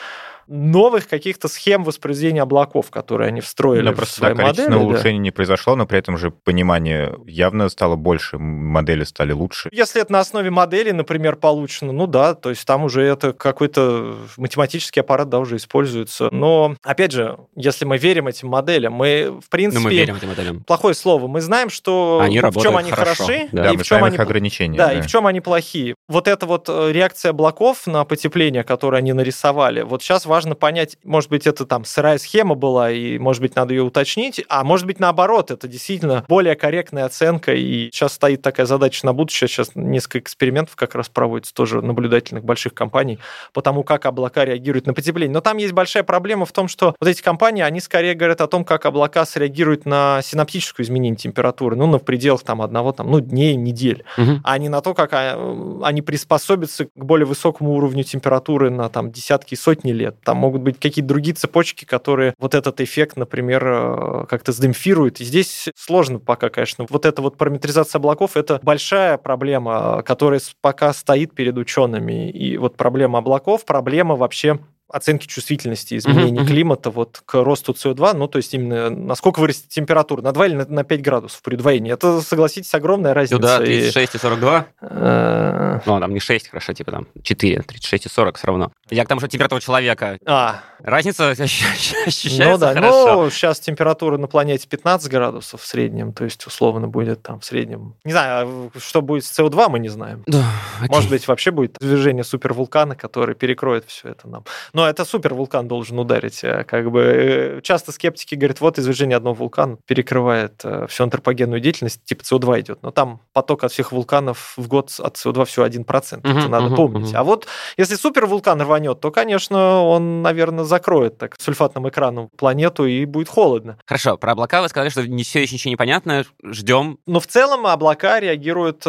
[0.46, 4.88] новых каких-то схем воспроизведения облаков, которые они встроили но в просто свои да, количественное модели.
[4.88, 4.94] да.
[4.94, 9.68] улучшение не произошло, но при этом же понимание явно стало больше, модели стали лучше.
[9.72, 14.16] Если это на основе модели, например, получено, ну да, то есть там уже это какой-то
[14.36, 16.28] математический аппарат, да, уже используется.
[16.30, 19.82] Но, опять же, если мы верим этим моделям, мы, в принципе...
[19.82, 20.64] Но мы верим этим моделям.
[20.64, 21.26] Плохое слово.
[21.28, 23.24] Мы знаем, что Они в чем они хорошо.
[23.24, 24.76] хороши, Да, Да, и мы в чем они их ограничения.
[24.78, 25.94] Да, и в чем они плохие.
[26.08, 30.96] Вот эта вот э, реакция облаков на потепление, которое они нарисовали, вот сейчас важно понять,
[31.04, 34.86] может быть, это там сырая схема была, и, может быть, надо ее уточнить, а может
[34.86, 39.72] быть, наоборот, это действительно более корректная оценка, и сейчас стоит такая задача на будущее, сейчас
[39.74, 43.18] несколько экспериментов как раз проводится тоже наблюдательных больших компаний
[43.52, 45.34] по тому, как облака реагируют на потепление.
[45.34, 48.46] Но там есть большая проблема в том, что вот эти компании, они скорее говорят о
[48.46, 53.20] том, как облака среагируют на синаптическую изменение температуры, ну, на пределах там одного, там, ну,
[53.20, 54.40] дней, недель Мгм.
[54.44, 59.12] а не на то, как а, они приспособятся к более высокому уровню температуры на там
[59.12, 60.16] десятки и сотни лет.
[60.24, 65.20] Там могут быть какие-то другие цепочки, которые вот этот эффект, например, э, как-то сдемпфируют.
[65.20, 66.86] И здесь сложно пока, конечно.
[66.88, 72.30] Вот эта вот параметризация облаков– это большая проблема, э, которая пока стоит перед учеными.
[72.30, 74.58] И вот проблема облаков, проблема вообще
[74.92, 76.46] оценки чувствительности изменений мгм.
[76.46, 80.54] климата вот к росту СО2, ну, то есть именно насколько вырастет температура, на 2 или
[80.54, 81.92] на- на 5 градусов при удвоении.
[81.92, 83.36] Это, согласитесь, огромная разница.
[83.36, 84.66] Ну да, И, 36 и 42.
[84.80, 88.72] э, Ну, там не 6, хорошо, типа там 4, 36 и 40 все равно.
[88.90, 90.18] Я к тому, что температура человека.
[90.26, 93.22] А, Разница ощущ- ощущается ну да, хорошо.
[93.24, 97.44] ну сейчас температура на планете 15 градусов в среднем, то есть условно будет там в
[97.44, 97.94] среднем.
[98.04, 100.22] Не знаю, а что будет с СО2, мы не знаем.
[100.26, 100.44] Да,
[100.80, 100.88] окей.
[100.94, 104.44] Может быть, вообще будет извержение супервулкана, который перекроет все это нам.
[104.72, 106.42] Но это супервулкан должен ударить.
[106.44, 111.60] э, Как бы э, часто скептики говорят, вот извержение одного вулкана перекрывает э, всю антропогенную
[111.60, 112.82] деятельность, типа СО2 идет.
[112.82, 116.18] Но там поток от всех вулканов в год от СО2 всего 1%.
[116.20, 117.08] это Мгм, надо мгм, помнить.
[117.08, 117.16] мгм.
[117.16, 123.04] А вот если супервулкан рванет, то, конечно, он, наверное, закроет так сульфатным экраном планету и
[123.04, 123.78] будет холодно.
[123.86, 126.24] Хорошо, про облака вы сказали, что не все еще ничего не понятно.
[126.44, 126.98] Ждем.
[127.06, 128.84] Но в целом облака реагируют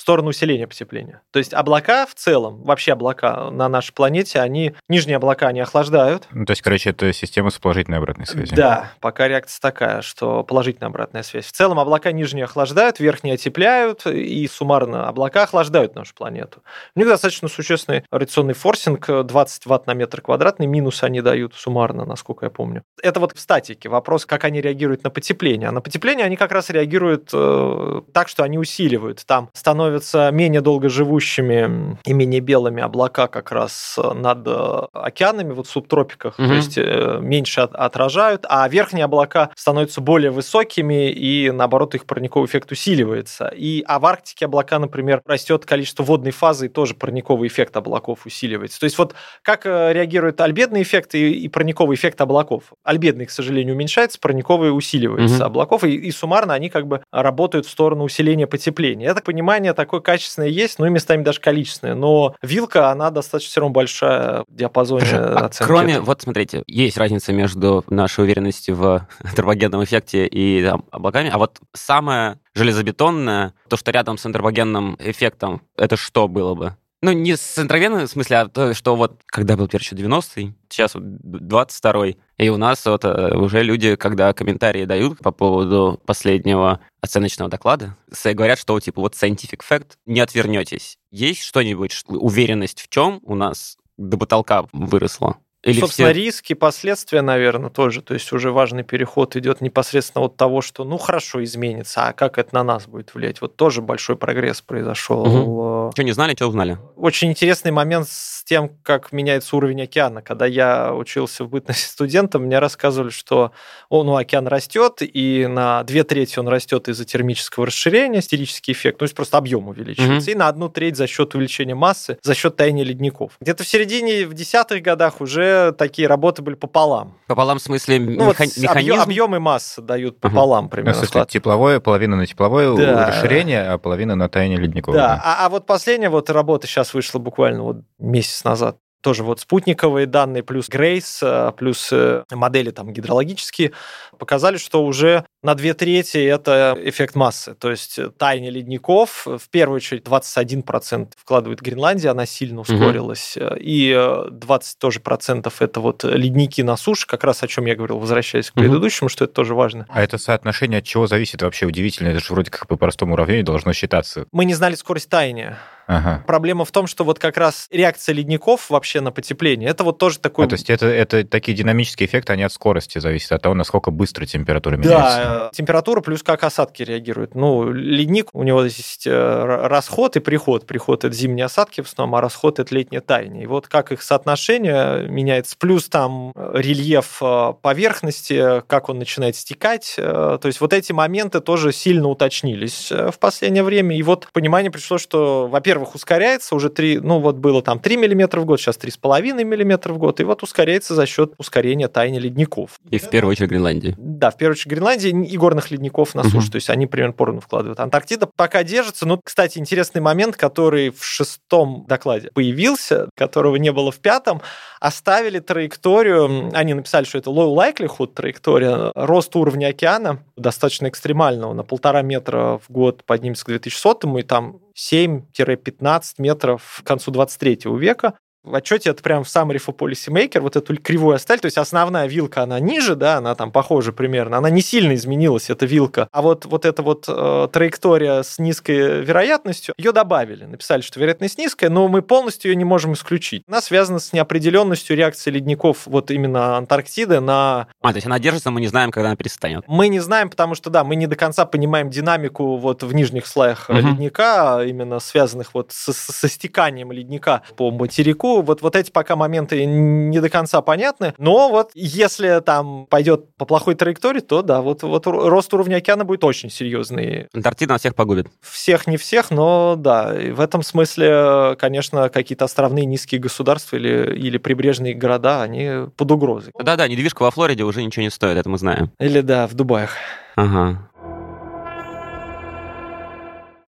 [0.00, 1.20] в сторону усиления потепления.
[1.30, 6.26] То есть облака в целом, вообще облака на нашей планете, они, нижние облака, они охлаждают.
[6.30, 8.56] Ну, то есть, короче, это система с положительной обратной связью.
[8.56, 11.44] Да, пока реакция такая, что положительная обратная связь.
[11.44, 16.62] В целом облака нижние охлаждают, верхние отепляют, и суммарно облака охлаждают нашу планету.
[16.94, 21.54] У них достаточно существенный радиационный форсинг, э, 20 ватт на метр квадратный, минус они дают
[21.54, 22.84] суммарно, насколько я помню.
[23.02, 25.68] Это вот в статике вопрос, как они реагируют на потепление.
[25.68, 29.26] А на потепление они как раз реагируют э, так, что они усиливают.
[29.26, 29.50] Там
[29.98, 34.50] становятся менее долгоживущими и менее белыми облака как раз над э,
[34.92, 36.48] океанами, вот в субтропиках, Мгм.
[36.48, 42.06] то есть э, меньше от- отражают, а верхние облака становятся более высокими, и наоборот их
[42.06, 43.48] парниковый эффект усиливается.
[43.56, 48.26] И, а в Арктике облака, например, растет количество водной фазы, и тоже парниковый эффект облаков
[48.26, 48.78] усиливается.
[48.80, 52.64] То есть вот как э, реагирует альбедный эффект и, и парниковый эффект облаков?
[52.84, 55.44] Альбедный, к сожалению, уменьшается, парниковый усиливается Мгм.
[55.44, 59.06] облаков, и, и суммарно они как бы работают в сторону усиления потепления.
[59.06, 61.94] Это понимание такое качественное есть, ну и местами даже количественное.
[61.94, 65.68] Но вилка, она достаточно все равно большая в диапазоне А оценки.
[65.68, 66.06] кроме, этого.
[66.06, 71.58] вот смотрите, есть разница между нашей уверенностью в антропогенном эффекте и там, облаками, а вот
[71.74, 76.76] самое железобетонное, то, что рядом с антропогенным эффектом, это что было бы?
[77.02, 80.94] Ну, не с антропогенным в смысле, а то, что вот, когда был первый 90-й, сейчас
[80.94, 86.80] вот 22-й, и у нас вот э, уже люди, когда комментарии дают по поводу последнего
[87.00, 90.98] оценочного доклада, говорят, что типа вот scientific fact, не отвернетесь.
[91.10, 95.38] Есть что-нибудь, уверенность в чем у нас до потолка выросла?
[95.62, 96.20] Или Собственно, все...
[96.20, 98.00] риски, последствия, наверное, тоже.
[98.00, 102.38] То есть уже важный переход идет непосредственно от того, что, ну, хорошо изменится, а как
[102.38, 103.42] это на нас будет влиять.
[103.42, 105.88] Вот тоже большой прогресс произошел.
[105.88, 106.78] Э, Что не знали, что узнали?
[106.96, 110.22] Очень интересный момент с тем, как меняется уровень океана.
[110.22, 113.52] Когда я учился в бытности студентом, мне рассказывали, что
[113.90, 118.94] о, ну, океан растет, и на две трети он растет из-за термического расширения, стерический эффект,
[118.94, 122.34] ну, то есть просто объем увеличивается, и на одну треть за счет увеличения массы, за
[122.34, 123.32] счет таяния ледников.
[123.40, 127.14] Где-то в середине, в десятых годах уже уже такие работы были пополам.
[127.26, 128.92] Пополам в смысле Ну, вот меха- с- механизм?
[128.92, 130.94] объем, объем и масса дают пополам Ну, в примерно.
[130.94, 131.28] смысле, склад.
[131.28, 133.06] тепловое, половина на тепловое Да.
[133.08, 134.94] расширение, а половина на таяние ледников.
[134.94, 138.76] Да, а, а вот последняя вот работа сейчас вышла буквально вот месяц назад.
[139.00, 143.72] Тоже вот спутниковые данные плюс Грейс, э, плюс э, модели там гидрологические
[144.18, 147.54] показали, что уже на две трети это эффект массы.
[147.54, 153.58] То есть э, таяние ледников, в первую очередь 21% вкладывает Гренландия, она сильно ускорилась, э,
[153.58, 157.74] и э, 20 тоже процентов это вот ледники на суше, как раз о чем я
[157.74, 159.86] говорил, возвращаясь к предыдущему, что это тоже важно.
[159.88, 162.08] А это соотношение от чего зависит вообще удивительно?
[162.08, 164.26] Это же вроде как по простому уравнению должно считаться.
[164.32, 165.58] Мы не знали скорость таяния.
[165.90, 166.22] Ага.
[166.24, 170.20] Проблема в том, что вот как раз реакция ледников вообще на потепление, это вот тоже
[170.20, 170.46] такой...
[170.46, 173.90] А, то есть это, это такие динамические эффекты, они от скорости зависят, от того, насколько
[173.90, 174.98] быстро температура меняется.
[175.00, 177.34] Да, э, температура плюс как осадки реагируют.
[177.34, 180.64] Ну, ледник, у него есть э, расход и приход.
[180.64, 183.42] Приход– это зимние осадки в основном, а расход– это летнее таяние.
[183.42, 187.20] И вот как их соотношение меняется, плюс там э, рельеф
[187.62, 189.94] поверхности, как он начинает стекать.
[189.96, 193.96] То есть вот эти моменты тоже сильно уточнились в последнее время.
[193.96, 198.40] И вот понимание пришло, что, во-первых, ускоряется уже 3, ну вот было там 3 мм
[198.40, 200.20] в год, сейчас 3,5 мм в год.
[200.20, 202.80] И вот ускоряется за счет ускорения таяния ледников.
[202.90, 203.94] И в первую очередь Гренландии.
[203.98, 206.50] Да, в первую очередь Гренландия и горных ледников на суше, Мгм.
[206.50, 207.80] то есть они примерно поровну вкладывают.
[207.80, 213.90] Антарктида пока держится, но, кстати, интересный момент, который в шестом докладе появился, которого не было
[213.90, 214.42] в пятом,
[214.80, 221.62] оставили траекторию, они написали, что это low likelihood траектория, рост уровня океана достаточно экстремального, на
[221.62, 228.14] полтора метра в год поднимется к 2100 и там 7-15 метров к концу 23 века.
[228.42, 232.06] В отчете это прям в summary for policymaker, вот эту кривую оставили, то есть основная
[232.06, 236.22] вилка, она ниже, да, она там похожа примерно, она не сильно изменилась, эта вилка, а
[236.22, 241.68] вот, вот эта вот э, траектория с низкой вероятностью, ее добавили, написали, что вероятность низкая,
[241.68, 243.42] но мы полностью ее не можем исключить.
[243.46, 248.50] Она связана с неопределенностью реакции ледников вот именно Антарктиды на А, то есть она держится,
[248.50, 249.64] мы не знаем, когда она перестанет.
[249.66, 253.26] мы не знаем, потому что, да, мы не до конца понимаем динамику вот в нижних
[253.26, 253.88] слоях Мгм.
[253.88, 258.29] ледника, а именно связанных вот со, со стеканием ледника по материку.
[258.42, 261.14] Вот, вот эти пока моменты не до конца понятны.
[261.18, 266.04] Но вот если там пойдет по плохой траектории, то да, вот, вот рост уровня океана
[266.04, 267.28] будет очень серьезный.
[267.34, 268.28] Антарктида нас всех погубит.
[268.40, 274.38] Всех не всех, но да, в этом смысле, конечно, какие-то островные низкие государства или, или
[274.38, 276.52] прибрежные города, они под угрозой.
[276.58, 278.90] Да-да, недвижка во Флориде уже ничего не стоит, это мы знаем.
[278.98, 279.90] Или да, в Дубаях.
[280.36, 280.90] Ага.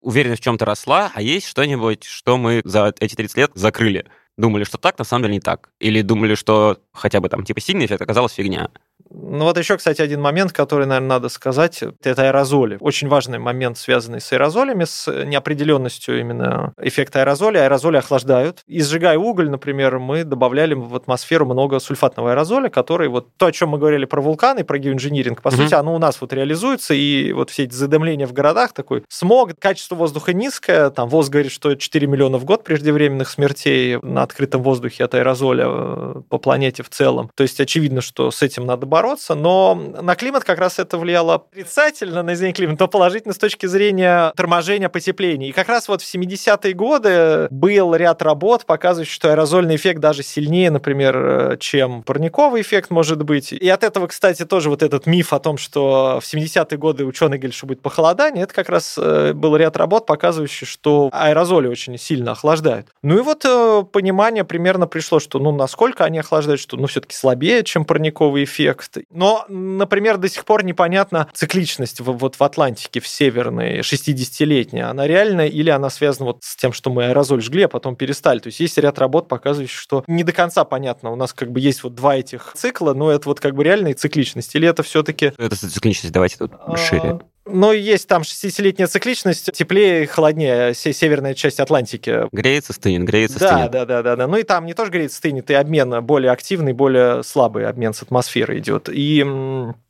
[0.01, 4.05] Уверенность в чем-то росла, а есть что-нибудь, что мы за эти 30 лет закрыли?
[4.37, 5.71] Думали, что так, на самом деле не так.
[5.79, 8.69] Или думали, что хотя бы там типа сильный эффект оказалась фигня.
[9.13, 12.77] Ну вот еще, кстати, один момент, который, наверное, надо сказать, это аэрозоли.
[12.79, 17.63] Очень важный момент, связанный с аэрозолями, с неопределенностью именно эффекта аэрозоля.
[17.63, 18.61] Аэрозоли охлаждают.
[18.67, 23.51] И сжигая уголь, например, мы добавляли в атмосферу много сульфатного аэрозоля, который вот то, о
[23.51, 25.57] чем мы говорили про вулканы, про геоинжиниринг, по Мгм.
[25.57, 29.51] сути, оно у нас вот реализуется, и вот все эти задымления в городах, такой смог,
[29.59, 34.63] качество воздуха низкое, там ВОЗ говорит, что 4 миллиона в год преждевременных смертей на открытом
[34.63, 37.29] воздухе от аэрозоля э, по планете в целом.
[37.35, 39.00] То есть очевидно, что с этим надо бороться,
[39.35, 43.65] но на климат как раз это влияло отрицательно на изменение климата, но положительно с точки
[43.65, 45.49] зрения торможения потепления.
[45.49, 50.23] И как раз вот в 70-е годы был ряд работ, показывающих, что аэрозольный эффект даже
[50.23, 53.51] сильнее, например, э, чем парниковый эффект может быть.
[53.51, 57.37] И от этого, кстати, тоже вот этот миф о том, что в 70-е годы ученые
[57.37, 61.97] говорили, что будет похолодание, это как раз э, был ряд работ, показывающих, что аэрозоли очень
[61.97, 62.87] сильно охлаждают.
[63.01, 67.15] Ну и вот э, понимание примерно пришло, что ну насколько они охлаждают, что ну все-таки
[67.15, 68.90] слабее, чем парниковый эффект.
[69.09, 74.89] Но, например, до сих пор непонятна цикличность в- вот в Атлантике, в северной, 60-летняя.
[74.89, 78.39] Она реальная или она связана вот с тем, что мы аэрозоль жгли, а потом перестали.
[78.39, 81.11] То есть есть ряд работ, показывающих, что не до конца понятно.
[81.11, 83.93] У нас как бы есть вот два этих цикла, но это вот как бы реальная
[83.93, 84.55] цикличность.
[84.55, 87.19] Или это все-таки Это цикличность, давайте тут шире.
[87.53, 92.27] Ну, есть там 60-летняя цикличность, теплее и холоднее се- северная часть Атлантики.
[92.31, 93.71] Греется, стынет, греется, Да, стынет.
[93.71, 94.27] да, да, да, да.
[94.27, 98.01] Ну и там не тоже греется, стынет, и обмен более активный, более слабый обмен с
[98.01, 98.89] атмосферой идет.
[98.91, 99.23] И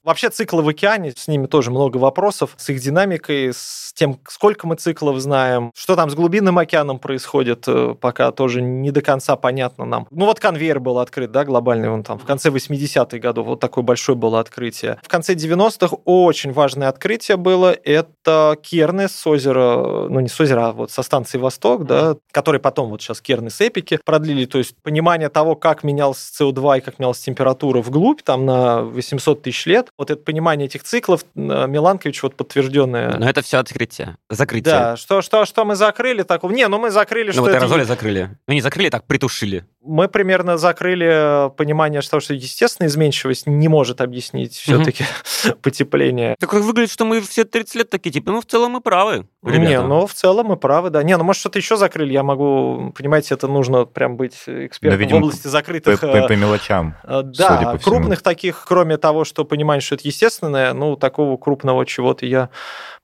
[0.03, 4.67] вообще циклы в океане, с ними тоже много вопросов, с их динамикой, с тем, сколько
[4.67, 9.35] мы циклов знаем, что там с глубинным океаном происходит, э, пока тоже не до конца
[9.35, 10.07] понятно нам.
[10.11, 13.83] Ну вот конвейер был открыт, да, глобальный, он там в конце 80-х годов, вот такое
[13.83, 14.97] большое было открытие.
[15.03, 20.69] В конце 90-х очень важное открытие было, это Керны с озера, ну не с озера,
[20.69, 24.57] а вот со станции Восток, да, который потом вот сейчас Керны с Эпики продлили, то
[24.57, 29.65] есть понимание того, как менялся СО2 и как менялась температура вглубь, там на 800 тысяч
[29.65, 33.17] лет, вот это понимание этих циклов, э, Миланкович вот подтвержденное.
[33.19, 34.73] Но это все открытие, закрытие.
[34.73, 36.51] Да, что, что, что мы закрыли такого?
[36.51, 38.31] Не, ну мы закрыли, Ну что вот это закрыли.
[38.47, 39.63] Ну не закрыли, так притушили.
[39.83, 45.03] Мы примерно закрыли понимание того, что естественная изменчивость не может объяснить все-таки
[45.61, 46.35] потепление.
[46.39, 49.27] Так выглядит, что мы все 30 лет такие, типа, ну, в целом мы правы.
[49.41, 49.87] Не, ребята.
[49.87, 51.01] ну, в целом мы правы, да.
[51.01, 52.13] Не, ну, может, что-то еще закрыли.
[52.13, 55.99] Я могу, понимаете, это нужно прям быть экспертом видимо, в области закрытых...
[55.99, 56.95] По, по- э, по мелочам.
[57.03, 57.95] э, судя Да, по всему.
[57.95, 62.49] крупных таких, кроме того, что понимаешь, что это естественное, ну, такого крупного чего-то я,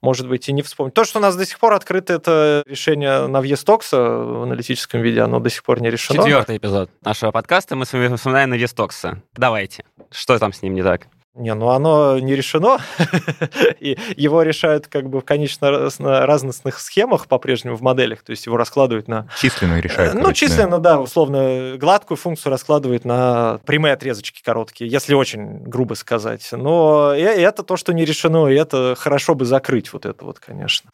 [0.00, 0.92] может быть, и не вспомню.
[0.92, 5.00] То, что у нас до сих пор открыто, это решение на въезд токса в аналитическом
[5.00, 6.18] виде, оно до сих пор не решено.
[6.22, 6.67] Четвертый эпизод
[7.02, 9.22] нашего подкаста мы с вами вспоминаем на Вестокса.
[9.34, 9.84] Давайте.
[10.10, 11.08] Что там с ним не так?
[11.38, 12.78] Не, ну оно не решено,
[13.80, 18.56] и его решают как бы в конечно разностных схемах по-прежнему в моделях, то есть его
[18.56, 19.28] раскладывают на...
[19.38, 20.14] Численно решают.
[20.14, 20.52] ну, короче, да.
[20.52, 26.46] численно, да, условно, гладкую функцию раскладывают на прямые отрезочки короткие, если очень грубо сказать.
[26.52, 30.90] Но это то, что не решено, и это хорошо бы закрыть вот это вот, конечно.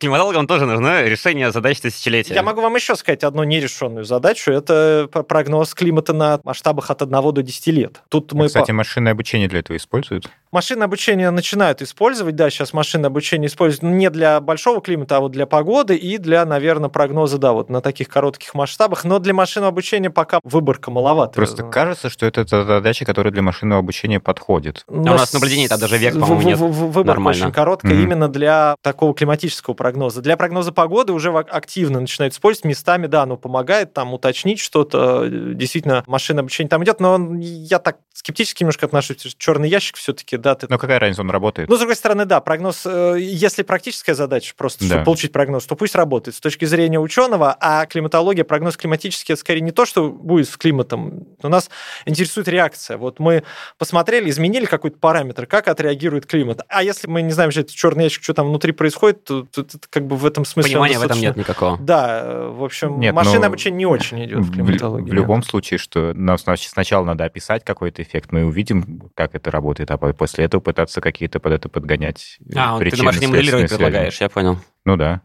[0.00, 2.34] Климатологам тоже нужно решение задач тысячелетия.
[2.34, 7.32] Я могу вам еще сказать одну нерешенную задачу, это прогноз климата на масштабах от 1
[7.32, 8.02] до 10 лет.
[8.08, 8.44] Тут мы...
[8.44, 10.28] по- Кстати, машинное обучение для этого используют?
[10.56, 15.20] Машинное обучение начинают использовать, да, сейчас машинное обучение используют ну, не для большого климата, а
[15.20, 19.34] вот для погоды и для, наверное, прогноза, да, вот на таких коротких масштабах, но для
[19.34, 21.34] машинного обучения пока выборка маловато.
[21.34, 24.82] Просто кажется, что это та задача, которая для машинного обучения подходит.
[24.88, 26.58] Но у нас наблюдений там даже век, по-моему, нет.
[26.58, 27.44] Выборка Нормально.
[27.44, 28.02] очень короткая Мгм.
[28.04, 30.22] именно для такого климатического прогноза.
[30.22, 32.64] Для прогноза погоды уже в- активно начинают использовать.
[32.64, 35.24] Местами, да, оно помогает там уточнить что-то.
[35.26, 39.18] э, Действительно, машинное обучение там идет, но я так скептически немножко отношусь.
[39.36, 41.68] Черный ящик все-таки, да, ты Но какая разница, он работает?
[41.68, 44.86] Ну, с другой стороны, да, прогноз, э, если практическая задача, просто Да.
[44.86, 49.40] чтобы получить прогноз, то пусть работает с точки зрения ученого, а климатология, прогноз климатический, это
[49.40, 51.68] скорее не то, что будет с климатом, но нас
[52.04, 52.96] интересует реакция.
[52.96, 53.42] Вот мы
[53.78, 56.60] посмотрели, изменили какой-то параметр, как отреагирует климат.
[56.68, 59.62] А если мы не знаем, что это черный ящик, что там внутри происходит, то, то
[59.62, 60.76] это как бы в этом смысле...
[60.78, 61.76] он Понимания в этом нет никакого.
[61.78, 65.02] Да, э, в общем, Нет, машинное но обучение не очень идет в В, климатологии.
[65.04, 65.14] в нет.
[65.14, 69.90] любом случае, что нам сна- сначала надо описать какой-то эффект, мы увидим, как это работает,
[69.90, 73.68] а по- после этого пытаться какие-то под это подгонять э, А, вот ты машине моделирование
[73.68, 74.58] предлагаешь, я понял.
[74.84, 75.22] Ну да.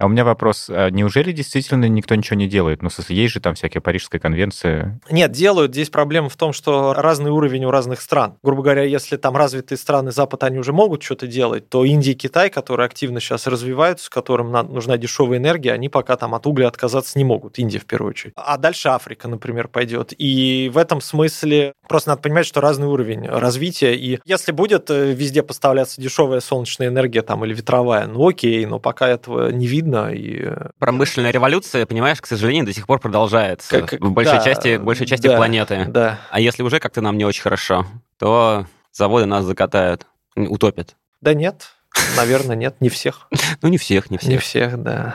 [0.00, 0.70] А у меня вопрос.
[0.70, 2.80] а неужели действительно никто ничего не делает?
[2.80, 4.98] Ну, есть же там всякая Парижская конвенция.
[5.10, 5.72] Нет, делают.
[5.72, 8.38] Здесь проблема в том, что разный уровень у разных стран.
[8.42, 12.14] Грубо говоря, если там развитые страны Запад, они уже могут что-то делать, то Индия и
[12.14, 16.68] Китай, которые активно сейчас развиваются, которым на- нужна дешевая энергия, они пока там от угля
[16.68, 17.58] отказаться не могут.
[17.58, 18.32] Индия в первую очередь.
[18.36, 20.14] А дальше Африка, например, пойдет.
[20.16, 23.94] И в этом смысле просто надо понимать, что разный уровень развития.
[23.94, 28.78] И если будет э, везде поставляться дешевая солнечная энергия там или ветровая, ну окей, но
[28.78, 29.89] пока этого не видно.
[30.10, 34.44] И э, Промышленная революция, понимаешь, к сожалению, до сих пор продолжается Как- в большой да,
[34.44, 35.84] части, большей части да, планеты.
[35.88, 36.18] да.
[36.30, 37.86] А если уже как-то нам не очень хорошо,
[38.18, 40.96] то заводы нас закатают, утопят.
[41.20, 41.70] Да нет,
[42.16, 43.28] наверное, нет, не всех.
[43.62, 44.42] Ну, не всех, не Не всех.
[44.42, 45.14] всех, да.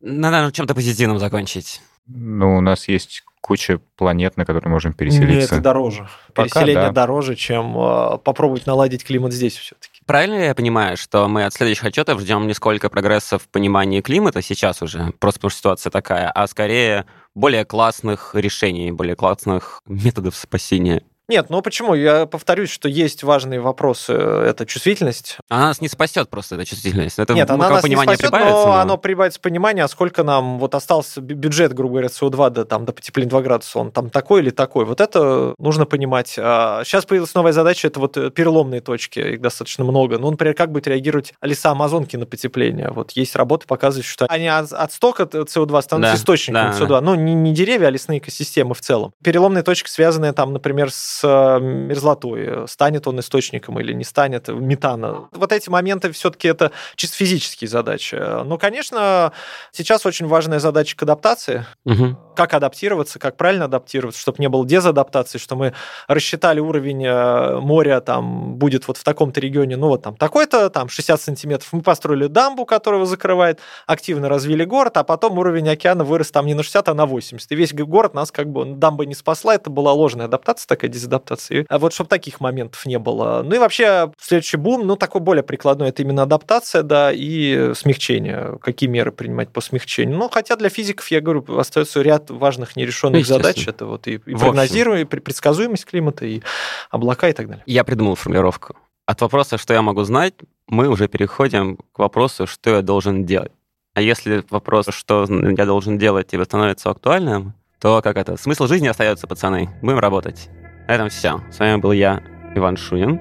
[0.00, 1.80] Надо на чем-то позитивном закончить.
[2.06, 5.56] Ну, у нас есть куча планет, на которые можем Нет, переселиться.
[5.56, 6.08] это дороже.
[6.32, 6.92] Пока Переселение да.
[6.92, 10.00] дороже, чем э, попробовать наладить климат здесь все-таки.
[10.06, 14.00] Правильно ли я понимаю, что мы от следующих отчетов ждем не сколько прогресса в понимании
[14.00, 19.82] климата сейчас уже, просто потому что ситуация такая, а скорее более классных решений, более классных
[19.86, 21.02] методов спасения?
[21.28, 21.94] Нет, ну почему?
[21.94, 24.12] Я повторюсь, что есть важные вопросы.
[24.12, 25.38] Это чувствительность.
[25.48, 27.18] Она нас не спасет просто, эта чувствительность.
[27.18, 30.58] Это Нет, она нас не спасет, прибавится, но но- оно прибавится понимание, а сколько нам
[30.58, 34.10] вот остался бю- бюджет, грубо говоря, СО2 до, там, до потепления 2 градуса, он там
[34.10, 34.84] такой или такой.
[34.84, 36.34] Вот это нужно понимать.
[36.38, 40.18] А сейчас появилась новая задача, это вот э, переломные точки, их достаточно много.
[40.18, 42.90] Ну, например, как будет реагировать леса Амазонки на потепление?
[42.90, 46.88] Вот есть работы, показывающие, что они от, от стока СО2 становятся Да, источником да, СО2.
[46.88, 47.00] да.
[47.00, 49.12] Ну, не, не деревья, а лесные экосистемы в целом.
[49.22, 52.68] Переломные точки, связанные там, например, с э, мерзлотой.
[52.68, 55.28] Станет он источником или не станет метана.
[55.32, 58.16] Вот эти моменты все-таки это чисто физические задачи.
[58.44, 59.32] Ну, конечно,
[59.70, 61.66] сейчас очень важная задача к адаптации.
[61.84, 62.18] Мгм.
[62.36, 65.74] Как адаптироваться, как правильно адаптироваться, чтобы не было дезадаптации, что мы
[66.08, 70.88] рассчитали уровень э, моря, там, будет вот в таком-то регионе, ну, вот там такой-то, там,
[70.88, 71.68] 60 сантиметров.
[71.72, 76.54] Мы построили дамбу, которая закрывает, активно развили город, а потом уровень океана вырос там не
[76.54, 77.50] на 60, а на 80.
[77.50, 81.66] И весь город нас как бы дамба не спасла, это была ложная адаптация, такая дезадаптация.
[81.68, 83.42] А вот чтобы таких моментов не было.
[83.44, 88.58] Ну и вообще следующий бум, ну такой более прикладной, это именно адаптация, да, и смягчение.
[88.60, 90.16] Какие меры принимать по смягчению.
[90.16, 93.42] Ну, хотя для физиков, я говорю, остается ряд важных нерешенных Естественно.
[93.42, 93.68] задач.
[93.68, 96.42] Это вот и, и прогнозируемость, и предсказуемость климата, и
[96.90, 97.62] облака и так далее.
[97.66, 98.76] Я придумал формулировку.
[99.06, 100.34] От вопроса, что я могу знать,
[100.68, 103.52] мы уже переходим к вопросу, что я должен делать.
[103.94, 108.36] А если вопрос, что я должен делать, тебе становится актуальным, то как это?
[108.36, 109.68] Смысл жизни остается, пацаны.
[109.82, 110.48] Будем работать.
[110.92, 111.40] На этом все.
[111.50, 112.20] С вами был я,
[112.54, 113.18] Иван Шунин.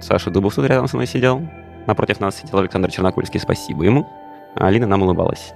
[0.00, 1.44] Саша Дубов тут рядом со мной сидел.
[1.88, 3.40] Напротив нас сидел Александр Чернокульский.
[3.40, 4.08] Спасибо ему.
[4.54, 5.52] Алина нам улыбалась.